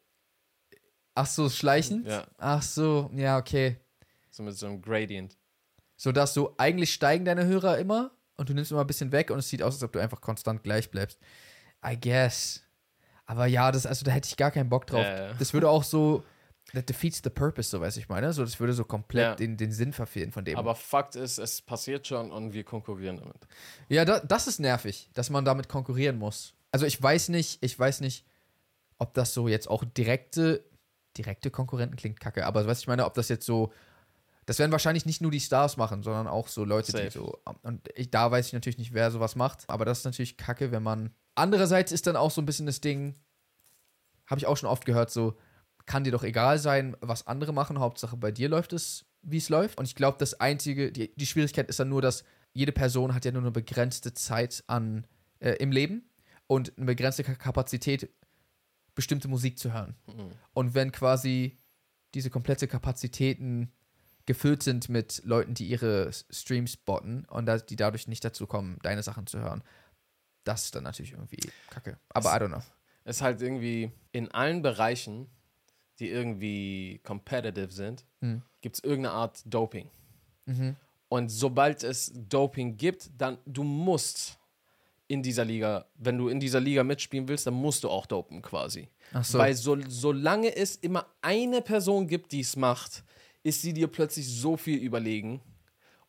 ach 1.16 1.26
so, 1.26 1.50
schleichend? 1.50 2.06
ja, 2.08 2.26
Ach 2.38 2.62
so, 2.62 3.10
ja, 3.16 3.38
okay. 3.38 3.78
so 4.30 4.44
mit 4.44 4.56
so 4.56 4.68
einem 4.68 4.82
Gradient. 4.82 5.36
So 5.98 6.12
dass 6.12 6.34
du 6.34 6.54
eigentlich 6.58 6.94
steigen 6.94 7.26
deine 7.26 7.46
Hörer 7.46 7.78
immer 7.80 8.12
und 8.36 8.50
du 8.50 8.54
nimmst 8.54 8.70
immer 8.72 8.82
ein 8.82 8.88
bisschen 8.88 9.12
weg 9.12 9.32
und 9.32 9.40
es 9.40 9.50
sieht 9.50 9.64
aus, 9.64 9.76
als 9.76 9.84
ob 9.84 9.94
du 9.94 10.00
einfach 10.00 10.22
konstant 10.22 10.62
gleich 10.64 10.92
bleibst. 10.92 11.20
I 11.86 11.98
guess. 12.00 12.62
Aber 13.26 13.46
ja, 13.48 13.72
das, 13.72 13.86
also 13.86 14.04
da 14.06 14.12
hätte 14.12 14.28
ich 14.28 14.38
gar 14.38 14.52
keinen 14.52 14.70
Bock 14.70 14.86
drauf. 14.88 15.04
Ja, 15.04 15.28
ja. 15.30 15.34
Das 15.40 15.54
würde 15.54 15.70
auch 15.70 15.84
so, 15.84 16.24
that 16.74 16.88
defeats 16.90 17.22
the 17.24 17.30
purpose, 17.30 17.70
so 17.70 17.80
weiß 17.80 17.96
ich 17.98 18.10
meine. 18.10 18.34
So, 18.34 18.44
das 18.44 18.60
würde 18.60 18.74
so 18.74 18.84
komplett 18.84 19.24
Ja. 19.24 19.36
den, 19.36 19.56
den 19.58 19.72
Sinn 19.72 19.94
verfehlen 19.94 20.32
von 20.32 20.44
dem. 20.46 20.58
Aber 20.58 20.76
Fakt 20.76 21.16
ist, 21.16 21.38
es 21.38 21.62
passiert 21.62 22.06
schon 22.06 22.32
und 22.32 22.54
wir 22.54 22.64
konkurrieren 22.66 23.18
damit. 23.18 23.48
ja, 23.88 24.04
da, 24.06 24.20
das 24.20 24.48
ist 24.48 24.60
nervig, 24.60 25.10
dass 25.14 25.30
man 25.30 25.46
damit 25.46 25.70
konkurrieren 25.70 26.18
muss. 26.20 26.54
Also 26.72 26.86
ich 26.86 27.02
weiß 27.02 27.30
nicht, 27.30 27.64
ich 27.64 27.80
weiß 27.80 28.02
nicht, 28.02 28.26
ob 28.98 29.14
das 29.14 29.34
so 29.34 29.48
jetzt 29.48 29.70
auch 29.70 29.84
direkte, 29.86 30.64
direkte 31.18 31.52
Konkurrenten 31.52 31.96
klingt 31.96 32.20
kacke, 32.20 32.46
aber 32.46 32.68
was 32.68 32.80
ich 32.80 32.88
meine, 32.88 33.06
ob 33.06 33.14
das 33.14 33.30
jetzt 33.30 33.46
so, 33.46 33.72
das 34.46 34.60
werden 34.60 34.72
wahrscheinlich 34.72 35.06
nicht 35.06 35.22
nur 35.22 35.32
die 35.32 35.40
Stars 35.40 35.78
machen, 35.78 36.04
sondern 36.04 36.28
auch 36.28 36.48
so 36.48 36.64
Leute, 36.66 36.92
die 36.92 36.98
Safe. 36.98 37.12
so, 37.12 37.40
und 37.64 37.90
ich, 37.96 38.12
da 38.12 38.30
weiß 38.32 38.48
ich 38.48 38.54
natürlich 38.54 38.78
nicht, 38.78 38.94
wer 38.94 39.10
sowas 39.12 39.36
macht, 39.36 39.64
aber 39.68 39.86
das 39.86 40.00
ist 40.00 40.06
natürlich 40.06 40.38
kacke, 40.38 40.72
wenn 40.72 40.84
man, 40.84 41.10
andererseits 41.36 41.92
ist 41.92 42.06
dann 42.08 42.16
auch 42.16 42.32
so 42.32 42.42
ein 42.42 42.46
bisschen 42.46 42.66
das 42.68 42.82
Ding, 42.82 43.16
habe 44.28 44.40
ich 44.40 44.46
auch 44.48 44.58
schon 44.58 44.70
oft 44.70 44.86
gehört, 44.86 45.12
so, 45.12 45.36
kann 45.86 46.04
dir 46.04 46.12
doch 46.12 46.24
egal 46.24 46.58
sein, 46.58 46.98
was 47.00 47.28
andere 47.28 47.54
machen, 47.54 47.80
Hauptsache 47.80 48.18
bei 48.18 48.32
dir 48.32 48.50
läuft 48.50 48.74
es, 48.74 49.06
wie 49.22 49.38
es 49.38 49.50
läuft. 49.50 49.78
Und 49.78 49.86
ich 49.86 49.94
glaube, 49.96 50.18
das 50.20 50.40
einzige, 50.40 50.92
die, 50.92 51.16
die 51.16 51.26
Schwierigkeit 51.26 51.70
ist 51.70 51.80
dann 51.80 51.90
nur, 51.90 52.02
dass 52.02 52.24
jede 52.54 52.72
Person 52.72 53.14
hat 53.14 53.26
ja 53.26 53.32
nur 53.32 53.42
eine 53.42 53.52
begrenzte 53.52 54.14
Zeit 54.14 54.64
an, 54.68 55.06
äh, 55.40 55.52
im 55.58 55.72
Leben 55.72 56.10
und 56.48 56.74
eine 56.78 56.88
begrenzte 56.88 57.24
Ka- 57.24 57.36
Kapazität, 57.36 58.10
bestimmte 58.96 59.28
Musik 59.28 59.60
zu 59.60 59.74
hören. 59.74 59.96
Mhm. 60.08 60.32
Und 60.54 60.74
wenn 60.74 60.92
quasi 60.92 61.58
diese 62.14 62.30
komplette 62.30 62.68
Kapazitäten 62.68 63.72
gefüllt 64.26 64.64
sind 64.64 64.90
mit 64.90 65.22
Leuten, 65.26 65.54
die 65.54 65.68
ihre 65.68 66.12
Streams 66.12 66.78
botten 66.78 67.26
und 67.26 67.46
da, 67.46 67.58
die 67.58 67.76
dadurch 67.76 68.08
nicht 68.08 68.24
dazu 68.26 68.48
kommen, 68.48 68.80
deine 68.82 69.04
Sachen 69.04 69.28
zu 69.28 69.40
hören, 69.40 69.64
das 70.46 70.66
ist 70.66 70.76
dann 70.76 70.84
natürlich 70.84 71.12
irgendwie 71.12 71.40
kacke. 71.70 72.00
Aber 72.10 72.30
I 72.36 72.40
don't 72.40 72.48
know. 72.48 72.62
Es 73.04 73.18
ist 73.18 73.22
halt 73.22 73.42
irgendwie 73.42 73.92
in 74.14 74.32
allen 74.32 74.62
Bereichen, 74.62 75.28
die 76.00 76.10
irgendwie 76.10 77.00
competitive 77.04 77.72
sind, 77.72 78.06
Mhm. 78.22 78.42
gibt 78.62 78.78
es 78.78 78.84
irgendeine 78.84 79.14
Art 79.16 79.42
Doping. 79.46 79.90
Mhm. 80.46 80.76
Und 81.08 81.30
sobald 81.30 81.84
es 81.84 82.12
Doping 82.16 82.78
gibt, 82.78 83.12
dann 83.18 83.38
du 83.46 83.64
musst 83.64 84.40
in 85.08 85.22
dieser 85.22 85.46
Liga, 85.46 85.86
wenn 85.96 86.18
du 86.18 86.30
in 86.30 86.40
dieser 86.40 86.60
Liga 86.60 86.84
mitspielen 86.84 87.28
willst, 87.28 87.46
dann 87.46 87.54
musst 87.54 87.84
du 87.84 87.90
auch 87.90 88.06
dopen 88.06 88.42
quasi. 88.42 88.90
Ach 89.14 89.24
so. 89.24 89.38
Weil 89.38 89.54
so, 89.54 89.78
solange 89.88 90.56
es 90.56 90.76
immer 90.76 91.06
eine 91.22 91.62
Person 91.62 92.08
gibt, 92.08 92.32
die 92.32 92.40
es 92.40 92.56
macht, 92.56 93.04
ist 93.44 93.62
sie 93.62 93.74
dir 93.74 93.88
plötzlich 93.88 94.28
so 94.28 94.58
viel 94.58 94.80
überlegen. 94.80 95.42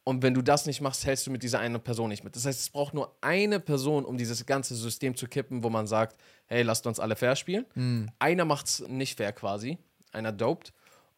Und 0.05 0.23
wenn 0.23 0.35
du 0.35 0.41
das 0.41 0.67
nicht 0.67 0.81
machst, 0.81 1.05
hältst 1.05 1.27
du 1.27 1.31
mit 1.31 1.43
dieser 1.43 1.59
einen 1.59 1.81
Person 1.81 2.09
nicht 2.09 2.23
mit. 2.23 2.37
Das 2.37 2.47
heißt, 2.47 2.61
es 2.61 2.71
braucht 2.71 2.95
nur 2.95 3.17
eine 3.21 3.61
Person, 3.61 4.05
um 4.05 4.17
dieses 4.17 4.47
ganze 4.47 4.77
System 4.77 5.17
zu 5.17 5.27
kippen, 5.27 5.65
wo 5.65 5.69
man 5.69 5.87
sagt, 5.87 6.17
hey, 6.47 6.63
lasst 6.63 6.87
uns 6.87 7.01
alle 7.01 7.17
fair 7.17 7.35
spielen. 7.35 7.67
Hm. 7.75 8.09
Einer 8.19 8.45
macht 8.45 8.67
es 8.67 8.89
nicht 8.89 9.17
fair 9.17 9.33
quasi. 9.33 9.79
Einer 10.13 10.33
dopt. 10.33 10.73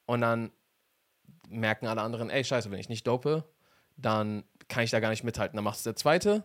Und 0.06 0.22
dann 0.22 0.50
merken 1.50 1.86
alle 1.86 2.00
anderen, 2.00 2.30
ey, 2.30 2.42
scheiße, 2.42 2.70
wenn 2.70 2.80
ich 2.80 2.88
nicht 2.88 3.06
dope, 3.06 3.44
dann 3.96 4.42
kann 4.68 4.84
ich 4.84 4.90
da 4.90 5.00
gar 5.00 5.10
nicht 5.10 5.22
mithalten. 5.22 5.56
Dann 5.56 5.64
macht 5.64 5.76
es 5.76 5.82
der 5.82 5.94
Zweite. 5.94 6.44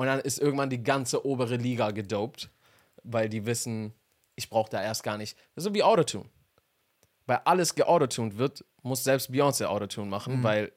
Und 0.00 0.06
dann 0.06 0.20
ist 0.20 0.38
irgendwann 0.38 0.70
die 0.70 0.82
ganze 0.82 1.26
obere 1.26 1.56
Liga 1.56 1.90
gedopt, 1.90 2.48
weil 3.02 3.28
die 3.28 3.44
wissen, 3.44 3.92
ich 4.34 4.48
brauche 4.48 4.70
da 4.70 4.82
erst 4.82 5.02
gar 5.02 5.18
nicht. 5.18 5.36
Das 5.54 5.62
ist 5.62 5.64
so 5.64 5.74
wie 5.74 5.82
Autotune. 5.82 6.24
Weil 7.26 7.42
alles 7.44 7.74
geautotuned 7.74 8.38
wird, 8.38 8.64
muss 8.82 9.04
selbst 9.04 9.28
Beyoncé 9.28 9.66
Autotune 9.66 10.08
machen, 10.08 10.42
weil, 10.42 10.72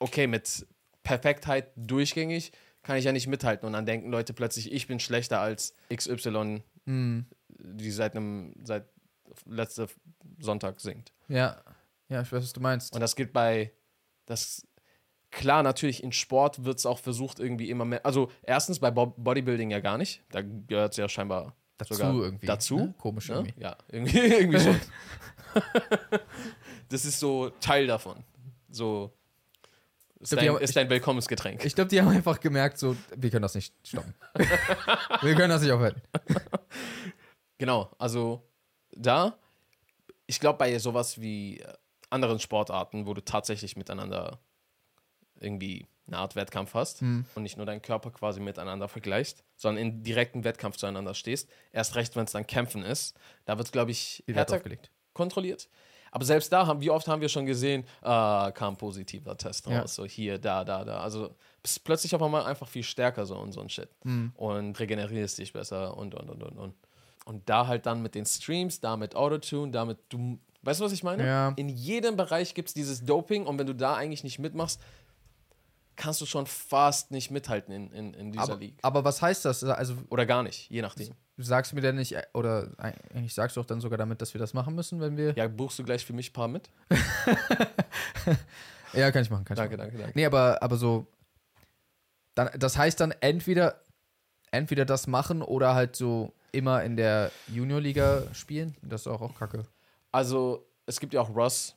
okay, 0.00 0.26
mit 0.26 0.66
Perfektheit 1.02 1.72
durchgängig 1.76 2.52
kann 2.82 2.98
ich 2.98 3.06
ja 3.06 3.12
nicht 3.12 3.26
mithalten. 3.26 3.66
Und 3.66 3.72
dann 3.72 3.86
denken 3.86 4.10
Leute 4.10 4.34
plötzlich, 4.34 4.70
ich 4.70 4.86
bin 4.86 5.00
schlechter 5.00 5.40
als 5.40 5.74
XY, 5.90 6.62
Mhm. 6.84 7.24
die 7.48 7.90
seit 7.90 8.14
einem, 8.14 8.52
seit 8.64 8.84
letzte 9.46 9.86
Sonntag 10.40 10.78
singt. 10.78 11.10
Ja. 11.28 11.62
Ja, 12.10 12.20
ich 12.20 12.30
weiß, 12.30 12.42
was 12.42 12.52
du 12.52 12.60
meinst. 12.60 12.92
Und 12.94 13.00
das 13.00 13.16
gilt 13.16 13.32
bei, 13.32 13.72
das, 14.26 14.66
klar, 15.32 15.64
natürlich 15.64 16.02
in 16.04 16.12
Sport 16.12 16.64
wird 16.64 16.78
es 16.78 16.86
auch 16.86 17.00
versucht, 17.00 17.40
irgendwie 17.40 17.68
immer 17.70 17.84
mehr, 17.84 18.06
also 18.06 18.30
erstens 18.44 18.78
bei 18.78 18.90
Bo 18.92 19.06
Bodybuilding 19.16 19.70
ja 19.72 19.80
gar 19.80 19.98
nicht, 19.98 20.22
da 20.30 20.42
gehört 20.42 20.92
es 20.92 20.98
ja 20.98 21.08
scheinbar 21.08 21.56
dazu 21.78 21.94
sogar 21.94 22.14
irgendwie. 22.14 22.46
dazu. 22.46 22.76
Ne? 22.76 22.94
Komisch 22.98 23.28
Ne? 23.28 23.34
irgendwie. 23.36 23.60
Ja, 23.60 23.76
irgendwie, 23.88 24.18
irgendwie 24.38 24.60
schon. 24.60 24.80
das 26.88 27.04
ist 27.04 27.18
so 27.18 27.50
Teil 27.60 27.86
davon. 27.86 28.22
So, 28.70 29.12
ist 30.20 30.30
glaub, 30.30 30.40
dein, 30.40 30.48
haben- 30.54 30.62
ist 30.62 30.76
dein 30.76 30.88
Willkommensgetränk. 30.90 31.64
Ich 31.64 31.74
glaube, 31.74 31.88
die 31.88 32.00
haben 32.00 32.08
einfach 32.08 32.38
gemerkt, 32.40 32.78
so, 32.78 32.96
wir 33.16 33.30
können 33.30 33.42
das 33.42 33.54
nicht 33.54 33.74
stoppen. 33.86 34.14
wir 35.22 35.34
können 35.34 35.50
das 35.50 35.62
nicht 35.62 35.72
aufhalten. 35.72 36.00
Genau, 37.58 37.90
also 37.98 38.42
da, 38.92 39.36
ich 40.26 40.40
glaube, 40.40 40.58
bei 40.58 40.78
sowas 40.78 41.20
wie 41.20 41.58
äh, 41.60 41.72
anderen 42.10 42.38
Sportarten, 42.38 43.06
wo 43.06 43.14
du 43.14 43.24
tatsächlich 43.24 43.76
miteinander 43.76 44.38
irgendwie 45.42 45.86
eine 46.06 46.18
Art 46.18 46.34
Wettkampf 46.36 46.74
hast 46.74 47.00
Hm. 47.00 47.24
und 47.34 47.42
nicht 47.42 47.56
nur 47.56 47.66
deinen 47.66 47.80
Körper 47.82 48.10
quasi 48.10 48.40
miteinander 48.40 48.88
vergleichst, 48.88 49.44
sondern 49.56 49.82
in 49.84 50.02
direkten 50.02 50.44
Wettkampf 50.44 50.76
zueinander 50.76 51.14
stehst, 51.14 51.48
erst 51.72 51.94
recht, 51.94 52.16
wenn 52.16 52.24
es 52.24 52.32
dann 52.32 52.46
Kämpfen 52.46 52.82
ist, 52.82 53.16
da 53.44 53.56
wird, 53.58 53.70
glaube 53.72 53.90
ich, 53.92 54.22
härter 54.26 54.60
kontrolliert. 55.14 55.68
Aber 56.10 56.24
selbst 56.26 56.52
da 56.52 56.66
haben, 56.66 56.80
wie 56.82 56.90
oft 56.90 57.08
haben 57.08 57.22
wir 57.22 57.30
schon 57.30 57.46
gesehen, 57.46 57.84
ah, 58.02 58.50
kam 58.52 58.76
positiver 58.76 59.36
Test 59.38 59.66
raus, 59.66 59.72
Ja. 59.72 59.86
so 59.86 60.04
hier, 60.04 60.38
da, 60.38 60.62
da, 60.64 60.84
da. 60.84 61.00
Also 61.00 61.34
bist 61.62 61.82
plötzlich 61.84 62.14
auf 62.14 62.20
einmal 62.22 62.44
einfach 62.44 62.68
viel 62.68 62.82
stärker 62.82 63.24
so 63.24 63.36
und 63.38 63.52
so 63.52 63.60
ein 63.62 63.70
Shit. 63.70 63.88
Mhm. 64.04 64.32
Und 64.36 64.78
regenerierst 64.78 65.38
dich 65.38 65.54
besser 65.54 65.96
und, 65.96 66.14
und, 66.14 66.28
und, 66.28 66.42
und, 66.42 66.58
und. 66.58 66.74
Und 67.24 67.48
da 67.48 67.66
halt 67.66 67.86
dann 67.86 68.02
mit 68.02 68.14
den 68.14 68.26
Streams, 68.26 68.80
da 68.80 68.96
mit 68.98 69.14
Autotune, 69.14 69.70
damit 69.72 69.96
du, 70.10 70.38
weißt 70.62 70.80
du, 70.80 70.84
was 70.84 70.92
ich 70.92 71.02
meine? 71.02 71.24
Ja. 71.24 71.52
In 71.56 71.70
jedem 71.70 72.16
Bereich 72.16 72.52
gibt 72.52 72.68
es 72.68 72.74
dieses 72.74 73.04
Doping 73.04 73.46
und 73.46 73.58
wenn 73.58 73.66
du 73.66 73.74
da 73.74 73.94
eigentlich 73.94 74.22
nicht 74.24 74.38
mitmachst, 74.38 74.82
kannst 75.96 76.20
du 76.20 76.26
schon 76.26 76.46
fast 76.46 77.10
nicht 77.10 77.30
mithalten 77.30 77.72
in, 77.72 77.90
in, 77.92 78.14
in 78.14 78.32
dieser 78.32 78.44
Aber, 78.44 78.56
League. 78.56 78.78
aber 78.82 79.04
was 79.04 79.20
heißt 79.22 79.44
das? 79.44 79.62
Also, 79.64 79.94
Oder 80.10 80.26
gar 80.26 80.42
nicht, 80.42 80.68
je 80.70 80.82
nachdem. 80.82 81.14
sagst 81.38 81.72
du 81.72 81.76
mir 81.76 81.82
denn 81.82 81.96
nicht, 81.96 82.12
äh, 82.12 82.22
oder 82.34 82.70
eigentlich 82.78 83.34
sagst 83.34 83.56
du 83.56 83.60
auch 83.60 83.66
dann 83.66 83.80
sogar 83.80 83.98
damit, 83.98 84.20
dass 84.22 84.34
wir 84.34 84.38
das 84.38 84.54
machen 84.54 84.74
müssen, 84.74 85.00
wenn 85.00 85.16
wir. 85.16 85.34
Ja, 85.36 85.48
buchst 85.48 85.78
du 85.78 85.84
gleich 85.84 86.04
für 86.04 86.12
mich 86.12 86.30
ein 86.30 86.32
paar 86.32 86.48
mit? 86.48 86.70
Ja, 88.94 89.10
kann 89.10 89.22
ich 89.22 89.30
machen. 89.30 89.44
Kann 89.46 89.54
ich 89.54 89.58
Danke, 89.58 89.76
machen. 89.78 89.88
danke, 89.88 90.02
danke. 90.02 90.18
Nee, 90.18 90.26
aber, 90.26 90.62
aber 90.62 90.76
so. 90.76 91.06
Dann, 92.34 92.50
das 92.58 92.76
heißt 92.76 93.00
dann 93.00 93.12
entweder, 93.20 93.80
entweder 94.50 94.84
das 94.84 95.06
machen 95.06 95.40
oder 95.40 95.74
halt 95.74 95.96
so 95.96 96.34
immer 96.52 96.82
in 96.82 96.96
der 96.96 97.30
Juniorliga 97.48 98.24
spielen. 98.34 98.76
Das 98.82 99.02
ist 99.02 99.06
auch, 99.06 99.22
auch 99.22 99.34
kacke. 99.34 99.62
Also, 100.10 100.66
es 100.84 101.00
gibt 101.00 101.14
ja 101.14 101.22
auch 101.22 101.34
Ross, 101.34 101.74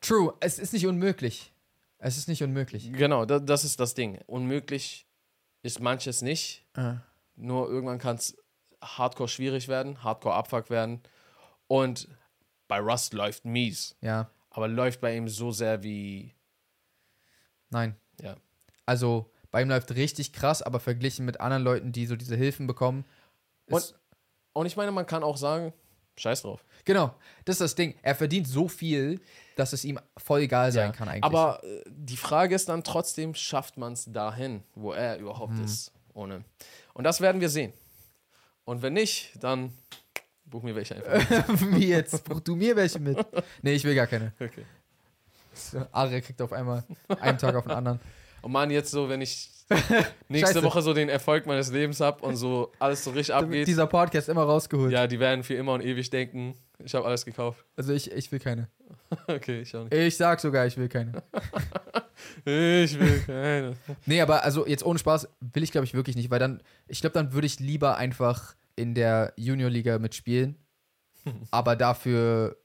True, 0.00 0.32
es 0.38 0.60
ist 0.60 0.72
nicht 0.72 0.86
unmöglich. 0.86 1.52
Es 1.98 2.16
ist 2.16 2.28
nicht 2.28 2.42
unmöglich. 2.42 2.92
Genau, 2.92 3.24
da, 3.24 3.38
das 3.40 3.64
ist 3.64 3.80
das 3.80 3.94
Ding. 3.94 4.20
Unmöglich 4.26 5.06
ist 5.62 5.80
manches 5.80 6.22
nicht. 6.22 6.64
Äh, 6.74 6.94
Nur 7.36 7.68
irgendwann 7.68 7.98
kann 7.98 8.16
es 8.16 8.36
hardcore 8.82 9.28
schwierig 9.28 9.66
werden, 9.68 10.02
hardcore 10.04 10.34
Abfuck 10.34 10.70
werden. 10.70 11.02
Und 11.66 12.08
bei 12.68 12.78
Rust 12.80 13.12
läuft 13.14 13.44
mies. 13.44 13.96
Ja, 14.00 14.30
Aber 14.50 14.68
läuft 14.68 15.00
bei 15.00 15.16
ihm 15.16 15.28
so 15.28 15.50
sehr 15.52 15.82
wie. 15.82 16.34
nein. 17.70 17.96
Ja. 18.20 18.36
Also 18.86 19.30
bei 19.50 19.62
ihm 19.62 19.68
läuft 19.68 19.94
richtig 19.94 20.32
krass, 20.32 20.62
aber 20.62 20.80
verglichen 20.80 21.24
mit 21.24 21.40
anderen 21.40 21.62
Leuten, 21.62 21.92
die 21.92 22.06
so 22.06 22.16
diese 22.16 22.36
Hilfen 22.36 22.66
bekommen. 22.66 23.04
Ist, 23.66 23.94
Und 24.52 24.66
ich 24.66 24.76
meine, 24.76 24.92
man 24.92 25.06
kann 25.06 25.22
auch 25.22 25.36
sagen, 25.36 25.72
scheiß 26.18 26.42
drauf. 26.42 26.64
genau, 26.84 27.14
das 27.44 27.54
ist 27.56 27.60
das 27.60 27.74
Ding. 27.74 27.94
Er 28.02 28.14
verdient 28.14 28.46
so 28.48 28.68
viel, 28.68 29.20
dass 29.56 29.72
es 29.72 29.84
ihm 29.84 29.98
voll 30.16 30.40
egal 30.40 30.70
sein 30.72 30.90
Ja. 30.90 30.92
kann 30.92 31.08
eigentlich. 31.08 31.24
Aber 31.24 31.62
äh, 31.64 31.82
die 31.86 32.16
Frage 32.16 32.54
ist 32.54 32.68
dann 32.68 32.84
trotzdem, 32.84 33.34
schafft 33.34 33.76
man 33.76 33.92
es 33.94 34.04
dahin, 34.12 34.62
wo 34.74 34.92
er 34.92 35.18
überhaupt 35.18 35.54
Mhm. 35.54 35.64
ist? 35.64 35.92
Ohne. 36.14 36.44
Und 36.94 37.04
das 37.04 37.20
werden 37.20 37.40
wir 37.40 37.48
sehen. 37.48 37.72
Und 38.64 38.82
wenn 38.82 38.92
nicht, 38.92 39.32
dann 39.42 39.72
buch 40.44 40.62
mir 40.62 40.74
welche 40.74 40.96
einfach. 40.96 41.48
Wie 41.72 41.88
jetzt? 41.88 42.24
Buch 42.24 42.40
du 42.40 42.54
mir 42.56 42.74
welche 42.76 42.98
mit? 42.98 43.18
Nee, 43.62 43.72
ich 43.74 43.84
will 43.84 43.94
gar 43.94 44.06
keine. 44.06 44.32
okay. 44.40 44.64
So, 45.54 45.84
kriegt 46.20 46.40
auf 46.42 46.52
einmal 46.52 46.84
einen 47.20 47.38
Tag 47.38 47.54
auf 47.56 47.64
den 47.64 47.72
anderen. 47.72 48.00
Und 48.42 48.52
man, 48.52 48.70
jetzt 48.70 48.90
so, 48.90 49.08
wenn 49.08 49.20
ich 49.20 49.50
nächste 50.28 50.54
Scheiße. 50.54 50.62
Woche 50.62 50.82
so 50.82 50.94
den 50.94 51.08
Erfolg 51.08 51.46
meines 51.46 51.70
Lebens 51.70 52.00
habe 52.00 52.24
und 52.24 52.36
so 52.36 52.72
alles 52.78 53.04
so 53.04 53.10
richtig 53.10 53.34
abgeht, 53.34 53.66
dieser 53.68 53.86
Podcast 53.86 54.28
immer 54.28 54.42
rausgeholt. 54.44 54.92
ja, 54.92 55.06
die 55.06 55.20
werden 55.20 55.44
für 55.44 55.54
immer 55.54 55.74
und 55.74 55.84
ewig 55.84 56.08
denken, 56.08 56.54
ich 56.82 56.94
habe 56.94 57.06
alles 57.06 57.24
gekauft. 57.24 57.64
Also 57.76 57.92
ich, 57.92 58.10
ich 58.10 58.32
will 58.32 58.38
keine. 58.38 58.68
okay, 59.26 59.60
ich 59.60 59.76
auch 59.76 59.84
nicht. 59.84 59.94
Ich 59.94 60.16
sag 60.16 60.40
sogar, 60.40 60.66
ich 60.66 60.76
will 60.76 60.88
keine. 60.88 61.22
Ich 62.44 62.98
will 62.98 63.22
keine. 63.24 63.76
Nee, 64.04 64.20
aber 64.20 64.42
also 64.42 64.66
jetzt 64.66 64.84
ohne 64.84 64.98
Spaß 64.98 65.28
will 65.40 65.62
ich 65.62 65.70
glaube 65.70 65.84
ich 65.84 65.94
wirklich 65.94 66.16
nicht, 66.16 66.30
weil 66.30 66.40
dann, 66.40 66.60
ich 66.88 67.00
glaube, 67.00 67.14
dann 67.14 67.32
würde 67.32 67.46
ich 67.46 67.60
lieber 67.60 67.96
einfach 67.96 68.56
in 68.74 68.94
der 68.96 69.32
Juniorliga 69.36 70.00
mitspielen, 70.00 70.56
aber 71.52 71.76
dafür 71.76 72.56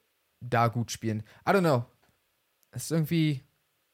da 0.42 0.70
gut 0.70 0.92
spielen. 0.92 1.24
I 1.48 1.52
don't 1.52 1.60
know. 1.60 1.86
Es 2.72 2.86
ist 2.86 2.92
irgendwie, 2.92 3.44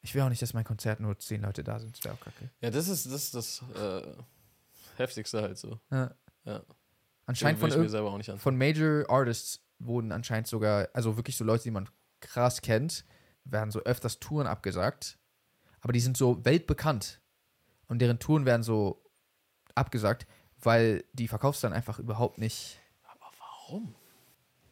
ich 0.02 0.14
will 0.14 0.22
auch 0.22 0.28
nicht, 0.28 0.40
dass 0.42 0.54
mein 0.54 0.64
Konzert 0.64 1.00
nur 1.00 1.18
zehn 1.18 1.42
Leute 1.42 1.62
da 1.62 1.78
sind. 1.78 1.96
Das 1.96 2.04
wäre 2.04 2.14
auch 2.14 2.20
kacke. 2.20 2.50
Ja, 2.60 2.70
das 2.70 2.88
ist 2.88 3.06
das, 3.06 3.12
ist 3.12 3.34
das 3.34 3.64
äh, 3.74 4.02
Heftigste 4.96 5.42
halt 5.42 5.58
so. 5.58 5.78
Ja. 5.90 6.14
Ja. 6.44 6.62
Anscheinend 7.26 7.60
von, 7.60 7.70
an. 7.70 8.38
von 8.38 8.56
Major 8.56 9.04
Artists 9.08 9.60
wurden 9.78 10.10
anscheinend 10.10 10.46
sogar, 10.46 10.88
also 10.94 11.16
wirklich 11.16 11.36
so 11.36 11.44
Leute, 11.44 11.64
die 11.64 11.70
man 11.70 11.88
krass 12.20 12.60
kennt, 12.60 13.04
werden 13.44 13.70
so 13.70 13.80
öfters 13.80 14.18
Touren 14.18 14.46
abgesagt. 14.46 15.18
Aber 15.80 15.92
die 15.92 16.00
sind 16.00 16.16
so 16.16 16.44
weltbekannt. 16.44 17.20
Und 17.86 18.00
deren 18.00 18.18
Touren 18.18 18.46
werden 18.46 18.62
so 18.62 19.04
abgesagt, 19.74 20.26
weil 20.58 21.04
die 21.12 21.28
Verkaufszahlen 21.28 21.74
einfach 21.74 21.98
überhaupt 21.98 22.38
nicht. 22.38 22.78
Warum? 23.38 23.94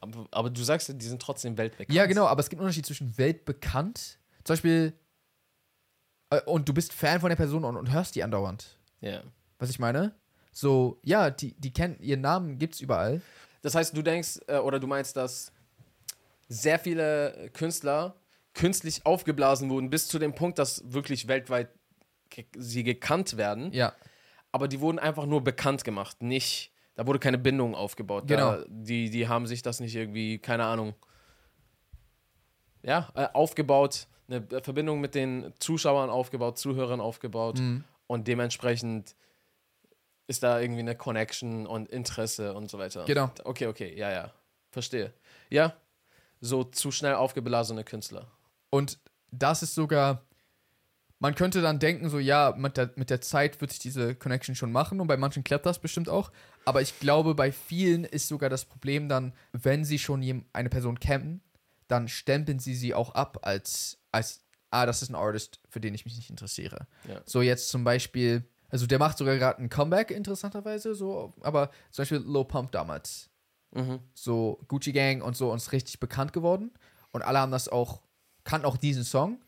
Aber, 0.01 0.27
aber 0.31 0.51
du 0.51 0.62
sagst, 0.62 0.88
ja, 0.88 0.95
die 0.95 1.07
sind 1.07 1.21
trotzdem 1.21 1.57
weltbekannt. 1.57 1.95
Ja, 1.95 2.07
genau, 2.07 2.27
aber 2.27 2.41
es 2.41 2.49
gibt 2.49 2.61
einen 2.61 2.67
Unterschied 2.67 2.87
zwischen 2.87 3.17
weltbekannt, 3.19 4.19
zum 4.45 4.55
Beispiel, 4.55 4.99
und 6.47 6.69
du 6.69 6.75
bist 6.75 6.93
Fan 6.93 7.21
von 7.21 7.29
der 7.29 7.37
Person 7.37 7.64
und, 7.64 7.77
und 7.77 7.93
hörst 7.93 8.14
die 8.14 8.23
andauernd. 8.23 8.79
Ja. 9.01 9.23
Was 9.59 9.71
ich 9.71 9.79
meine? 9.79 10.14
So, 10.53 10.99
ja, 11.05 11.31
die, 11.31 11.55
die 11.55 11.73
kennen, 11.73 11.99
ihren 12.01 12.21
Namen 12.21 12.59
gibt's 12.59 12.81
überall. 12.81 13.23
Das 13.62 13.75
heißt, 13.75 13.97
du 13.97 14.03
denkst 14.03 14.41
äh, 14.47 14.59
oder 14.59 14.81
du 14.81 14.87
meinst, 14.87 15.17
dass 15.17 15.53
sehr 16.49 16.79
viele 16.79 17.51
Künstler 17.53 18.14
künstlich 18.55 19.07
aufgeblasen 19.07 19.71
wurden, 19.71 19.91
bis 19.91 20.09
zu 20.09 20.19
dem 20.19 20.35
Punkt, 20.35 20.59
dass 20.59 20.83
wirklich 20.93 21.29
weltweit 21.29 21.71
sie 22.57 22.83
gekannt 22.83 23.37
werden. 23.37 23.73
Ja, 23.73 23.95
Aber 24.53 24.69
die 24.69 24.81
wurden 24.81 24.99
einfach 24.99 25.27
nur 25.27 25.43
bekannt 25.43 25.85
gemacht, 25.85 26.23
nicht. 26.23 26.73
Da 26.95 27.07
wurde 27.07 27.21
keine 27.21 27.38
Bindung 27.38 27.75
aufgebaut. 27.75 28.27
Genau. 28.27 28.57
Da, 28.57 28.64
die, 28.69 29.11
die 29.11 29.29
haben 29.29 29.47
sich 29.47 29.62
das 29.62 29.79
nicht 29.79 29.95
irgendwie, 29.95 30.38
keine 30.38 30.64
Ahnung, 30.64 30.95
ja, 32.83 33.09
äh, 33.14 33.29
aufgebaut, 33.33 34.09
eine 34.29 34.47
Verbindung 34.62 35.01
mit 35.01 35.14
den 35.14 35.53
Zuschauern 35.59 36.11
aufgebaut, 36.11 36.59
Zuhörern 36.59 37.01
aufgebaut 37.01 37.59
Mhm. 37.59 37.85
und 38.07 38.29
dementsprechend 38.29 39.14
ist 40.27 40.43
da 40.43 40.61
irgendwie 40.61 40.81
eine 40.81 40.95
Connection 40.95 41.67
und 41.67 41.88
Interesse 41.88 42.55
und 42.55 42.71
so 42.71 42.79
weiter. 42.79 43.05
Genau. 43.07 43.31
Okay, 43.45 43.67
okay, 43.67 43.95
ja, 43.97 44.11
ja. 44.11 44.33
Verstehe. 44.71 45.12
Ja, 45.49 45.75
so 46.41 46.64
zu 46.64 46.91
schnell 46.91 47.14
aufgeblasene 47.14 47.85
Künstler. 47.85 48.27
Und 48.71 48.99
das 49.31 49.62
ist 49.62 49.75
sogar, 49.75 50.23
man 51.19 51.35
könnte 51.35 51.62
dann 51.62 51.79
denken, 51.79 52.11
so 52.11 52.19
ja, 52.19 52.55
mit 52.57 52.77
der, 52.77 52.93
mit 52.97 53.09
der 53.09 53.23
Zeit 53.23 53.61
wird 53.62 53.71
sich 53.71 53.81
diese 53.81 54.14
Connection 54.14 54.55
schon 54.55 54.71
machen 54.71 55.01
und 55.01 55.07
bei 55.07 55.17
manchen 55.17 55.43
klappt 55.43 55.64
das 55.64 55.79
bestimmt 55.79 56.11
auch. 56.11 56.31
Aber 56.67 56.83
ich 56.83 57.01
glaube, 57.01 57.35
bei 57.35 57.51
vielen 57.51 58.05
ist 58.05 58.29
sogar 58.29 58.51
das 58.51 58.67
Problem 58.67 59.09
dann, 59.09 59.33
wenn 59.53 59.87
sie 59.87 59.99
schon 59.99 60.45
eine 60.53 60.69
Person 60.69 61.01
kennen, 61.01 61.41
dann 61.88 62.09
stempeln 62.09 62.59
sie 62.59 62.74
sie 62.74 62.94
auch 62.94 63.14
ab 63.14 63.38
als, 63.42 63.98
als 64.12 64.44
ah, 64.70 64.87
das 64.87 65.03
ist 65.03 65.09
ein 65.09 65.14
Artist, 65.14 65.61
für 65.68 65.81
den 65.81 65.94
ich 65.94 66.05
mich 66.05 66.16
nicht 66.16 66.31
interessiere. 66.31 66.87
Ja. 67.09 67.20
So 67.24 67.42
jetzt 67.42 67.70
zum 67.70 67.85
Beispiel, 67.85 68.44
also 68.68 68.87
der 68.87 68.98
macht 68.98 69.18
sogar 69.18 69.37
gerade 69.37 69.62
ein 69.62 69.68
Comeback, 69.68 70.11
interessanterweise, 70.11 70.94
so, 70.94 71.33
aber 71.40 71.70
zum 71.90 72.03
Beispiel 72.03 72.18
Low 72.18 72.44
Pump 72.44 72.72
damals 72.72 73.31
Mhm. 73.70 74.01
so 74.14 74.59
Gucci 74.66 74.92
Gang 74.92 75.22
und 75.22 75.37
so 75.37 75.53
uns 75.53 75.72
richtig 75.72 76.01
bekannt 76.01 76.33
geworden. 76.33 76.72
Und 77.11 77.20
alle 77.22 77.38
haben 77.38 77.53
das 77.53 77.68
auch, 77.68 78.01
kannten 78.44 78.66
auch 78.66 78.79
diesen 78.79 79.05
Song, 79.05 79.42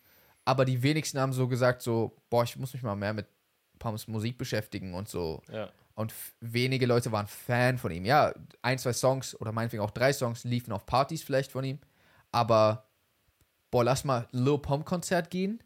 aber 0.45 0.67
die 0.67 0.83
wenigsten 0.83 1.19
haben 1.19 1.33
so 1.33 1.49
gesagt, 1.49 1.81
so, 1.81 2.17
boah, 2.29 2.45
ich 2.45 2.55
muss 2.57 2.75
mich 2.75 2.83
mal 2.83 2.97
mehr 2.97 3.15
mit 3.15 3.27
Pumps 3.79 4.09
Musik 4.09 4.37
beschäftigen 4.37 4.93
und 4.93 5.09
so. 5.09 5.43
Ja. 5.51 5.71
Und 5.95 6.13
wenige 6.41 6.85
Leute 6.87 7.13
waren 7.13 7.27
Fan 7.27 7.79
von 7.79 7.91
ihm. 7.91 8.05
Ja, 8.05 8.35
ein, 8.63 8.79
zwei 8.79 8.93
Songs 8.93 9.39
oder 9.41 9.53
meinetwegen 9.53 9.83
auch 9.83 9.91
drei 9.91 10.13
Songs 10.13 10.45
liefen 10.45 10.73
auf 10.73 10.87
Partys 10.87 11.23
vielleicht 11.23 11.53
von 11.53 11.65
ihm. 11.65 11.79
Aber, 12.33 12.89
boah, 13.71 13.85
lass 13.85 14.05
mal 14.05 14.29
Lil 14.33 14.59
Pump 14.59 14.85
Konzert 14.87 15.31
gehen. 15.31 15.63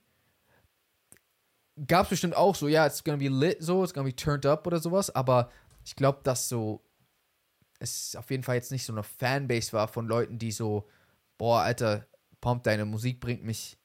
Gab's 1.86 2.10
bestimmt 2.10 2.36
auch 2.36 2.54
so, 2.54 2.68
ja, 2.68 2.86
it's 2.86 3.02
gonna 3.02 3.18
be 3.18 3.28
lit 3.28 3.56
so, 3.60 3.82
it's 3.82 3.92
gonna 3.92 4.06
be 4.06 4.14
turned 4.14 4.46
up 4.46 4.66
oder 4.66 4.78
sowas. 4.78 5.10
Aber 5.10 5.50
ich 5.84 5.96
glaube, 5.96 6.20
dass 6.22 6.48
so 6.48 6.84
es 7.80 8.16
auf 8.16 8.30
jeden 8.30 8.42
Fall 8.42 8.56
jetzt 8.56 8.72
nicht 8.72 8.84
so 8.84 8.92
eine 8.92 9.02
Fanbase 9.02 9.72
war 9.72 9.88
von 9.88 10.06
Leuten, 10.06 10.38
die 10.38 10.52
so, 10.52 10.88
boah, 11.38 11.60
Alter, 11.60 12.06
Pump, 12.40 12.62
deine 12.62 12.84
Musik 12.84 13.20
bringt 13.20 13.44
mich 13.44 13.78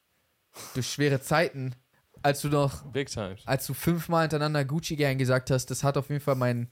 durch 0.74 0.90
schwere 0.90 1.20
Zeiten. 1.20 1.74
Als 2.22 2.42
du 2.42 2.48
noch, 2.48 2.84
Big 2.92 3.08
Times. 3.08 3.46
als 3.46 3.66
du 3.66 3.74
fünfmal 3.74 4.22
hintereinander 4.22 4.64
Gucci 4.64 4.96
Gang 4.96 5.18
gesagt 5.18 5.50
hast, 5.50 5.66
das 5.66 5.82
hat 5.82 5.96
auf 5.96 6.10
jeden 6.10 6.20
Fall 6.20 6.34
meinen 6.34 6.70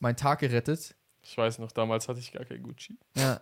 mein 0.00 0.16
Tag 0.16 0.40
gerettet. 0.40 0.94
Ich 1.22 1.36
weiß 1.36 1.58
noch, 1.58 1.72
damals 1.72 2.08
hatte 2.08 2.20
ich 2.20 2.32
gar 2.32 2.44
kein 2.44 2.62
Gucci. 2.62 2.98
Ja. 3.16 3.40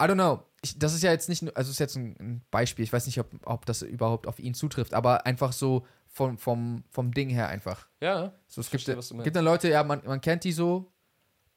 I 0.00 0.04
don't 0.04 0.14
know. 0.14 0.42
Ich, 0.62 0.78
das 0.78 0.94
ist 0.94 1.02
ja 1.02 1.10
jetzt 1.10 1.28
nicht, 1.28 1.42
nur- 1.42 1.56
also 1.56 1.70
ist 1.70 1.78
jetzt 1.78 1.96
ein, 1.96 2.16
ein 2.18 2.42
Beispiel. 2.50 2.84
Ich 2.84 2.92
weiß 2.92 3.06
nicht, 3.06 3.18
ob, 3.20 3.28
ob 3.44 3.66
das 3.66 3.82
überhaupt 3.82 4.26
auf 4.26 4.38
ihn 4.38 4.54
zutrifft, 4.54 4.94
aber 4.94 5.26
einfach 5.26 5.52
so 5.52 5.86
vom, 6.08 6.38
vom, 6.38 6.84
vom 6.90 7.12
Ding 7.12 7.28
her 7.30 7.48
einfach. 7.48 7.86
Ja, 8.00 8.32
So, 8.48 8.60
es 8.60 8.66
gibt, 8.66 8.82
verstehe, 8.82 8.96
was 8.96 9.08
du 9.08 9.14
meinst. 9.14 9.24
gibt 9.24 9.36
dann 9.36 9.44
Leute, 9.44 9.68
ja, 9.68 9.82
man, 9.84 10.02
man 10.04 10.20
kennt 10.20 10.44
die 10.44 10.52
so 10.52 10.92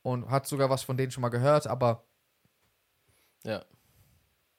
und 0.03 0.29
hat 0.29 0.47
sogar 0.47 0.69
was 0.69 0.83
von 0.83 0.95
denen 0.97 1.11
schon 1.11 1.21
mal 1.21 1.29
gehört, 1.29 1.67
aber 1.67 2.05
ja. 3.43 3.63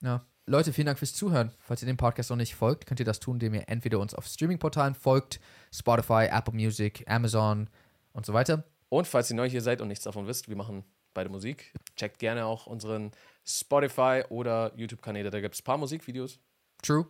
Ja. 0.02 0.24
Leute, 0.46 0.72
vielen 0.74 0.86
Dank 0.86 0.98
fürs 0.98 1.14
Zuhören. 1.14 1.52
Falls 1.60 1.82
ihr 1.82 1.86
dem 1.86 1.96
Podcast 1.96 2.28
noch 2.28 2.36
nicht 2.36 2.54
folgt, 2.54 2.84
könnt 2.86 3.00
ihr 3.00 3.06
das 3.06 3.18
tun, 3.20 3.36
indem 3.36 3.54
ihr 3.54 3.68
entweder 3.68 3.98
uns 3.98 4.14
auf 4.14 4.26
Streaming-Portalen 4.26 4.94
folgt, 4.94 5.40
Spotify, 5.72 6.26
Apple 6.30 6.52
Music, 6.52 7.04
Amazon 7.08 7.70
und 8.12 8.26
so 8.26 8.34
weiter. 8.34 8.64
Und 8.90 9.06
falls 9.06 9.30
ihr 9.30 9.36
neu 9.36 9.48
hier 9.48 9.62
seid 9.62 9.80
und 9.80 9.88
nichts 9.88 10.04
davon 10.04 10.26
wisst, 10.26 10.48
wir 10.48 10.56
machen 10.56 10.84
beide 11.14 11.30
Musik. 11.30 11.72
Checkt 11.96 12.18
gerne 12.18 12.44
auch 12.44 12.66
unseren 12.66 13.12
Spotify 13.44 14.22
oder 14.28 14.72
YouTube-Kanäle, 14.76 15.30
da 15.30 15.40
gibt 15.40 15.54
es 15.54 15.60
ein 15.60 15.64
paar 15.64 15.78
Musikvideos. 15.78 16.38
True. 16.82 17.06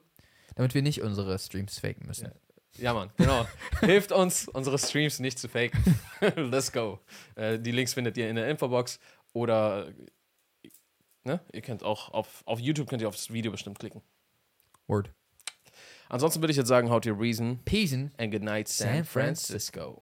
Damit 0.56 0.74
wir 0.74 0.82
nicht 0.82 1.02
unsere 1.02 1.38
Streams 1.38 1.78
faken 1.78 2.06
müssen. 2.06 2.30
Ja, 2.78 2.92
Mann, 2.92 3.10
genau. 3.16 3.46
Hilft 3.80 4.12
uns, 4.12 4.48
unsere 4.48 4.78
Streams 4.78 5.20
nicht 5.20 5.38
zu 5.38 5.48
faken. 5.48 5.98
Let's 6.36 6.72
go. 6.72 7.00
Äh, 7.36 7.58
die 7.58 7.70
Links 7.70 7.94
findet 7.94 8.16
ihr 8.16 8.28
in 8.28 8.36
der 8.36 8.48
Infobox 8.48 8.98
oder 9.32 9.88
äh, 9.88 10.70
ne? 11.22 11.40
ihr 11.52 11.62
könnt 11.62 11.84
auch 11.84 12.10
auf, 12.10 12.42
auf 12.46 12.58
YouTube 12.58 12.88
könnt 12.88 13.02
ihr 13.02 13.08
aufs 13.08 13.32
Video 13.32 13.52
bestimmt 13.52 13.78
klicken. 13.78 14.02
Word. 14.86 15.10
Ansonsten 16.08 16.42
würde 16.42 16.50
ich 16.50 16.56
jetzt 16.56 16.68
sagen, 16.68 16.90
how 16.90 17.00
to 17.00 17.12
reason 17.12 17.60
Peace. 17.64 17.92
and 17.92 18.30
good 18.30 18.42
night 18.42 18.68
San 18.68 19.04
Francisco. 19.04 19.92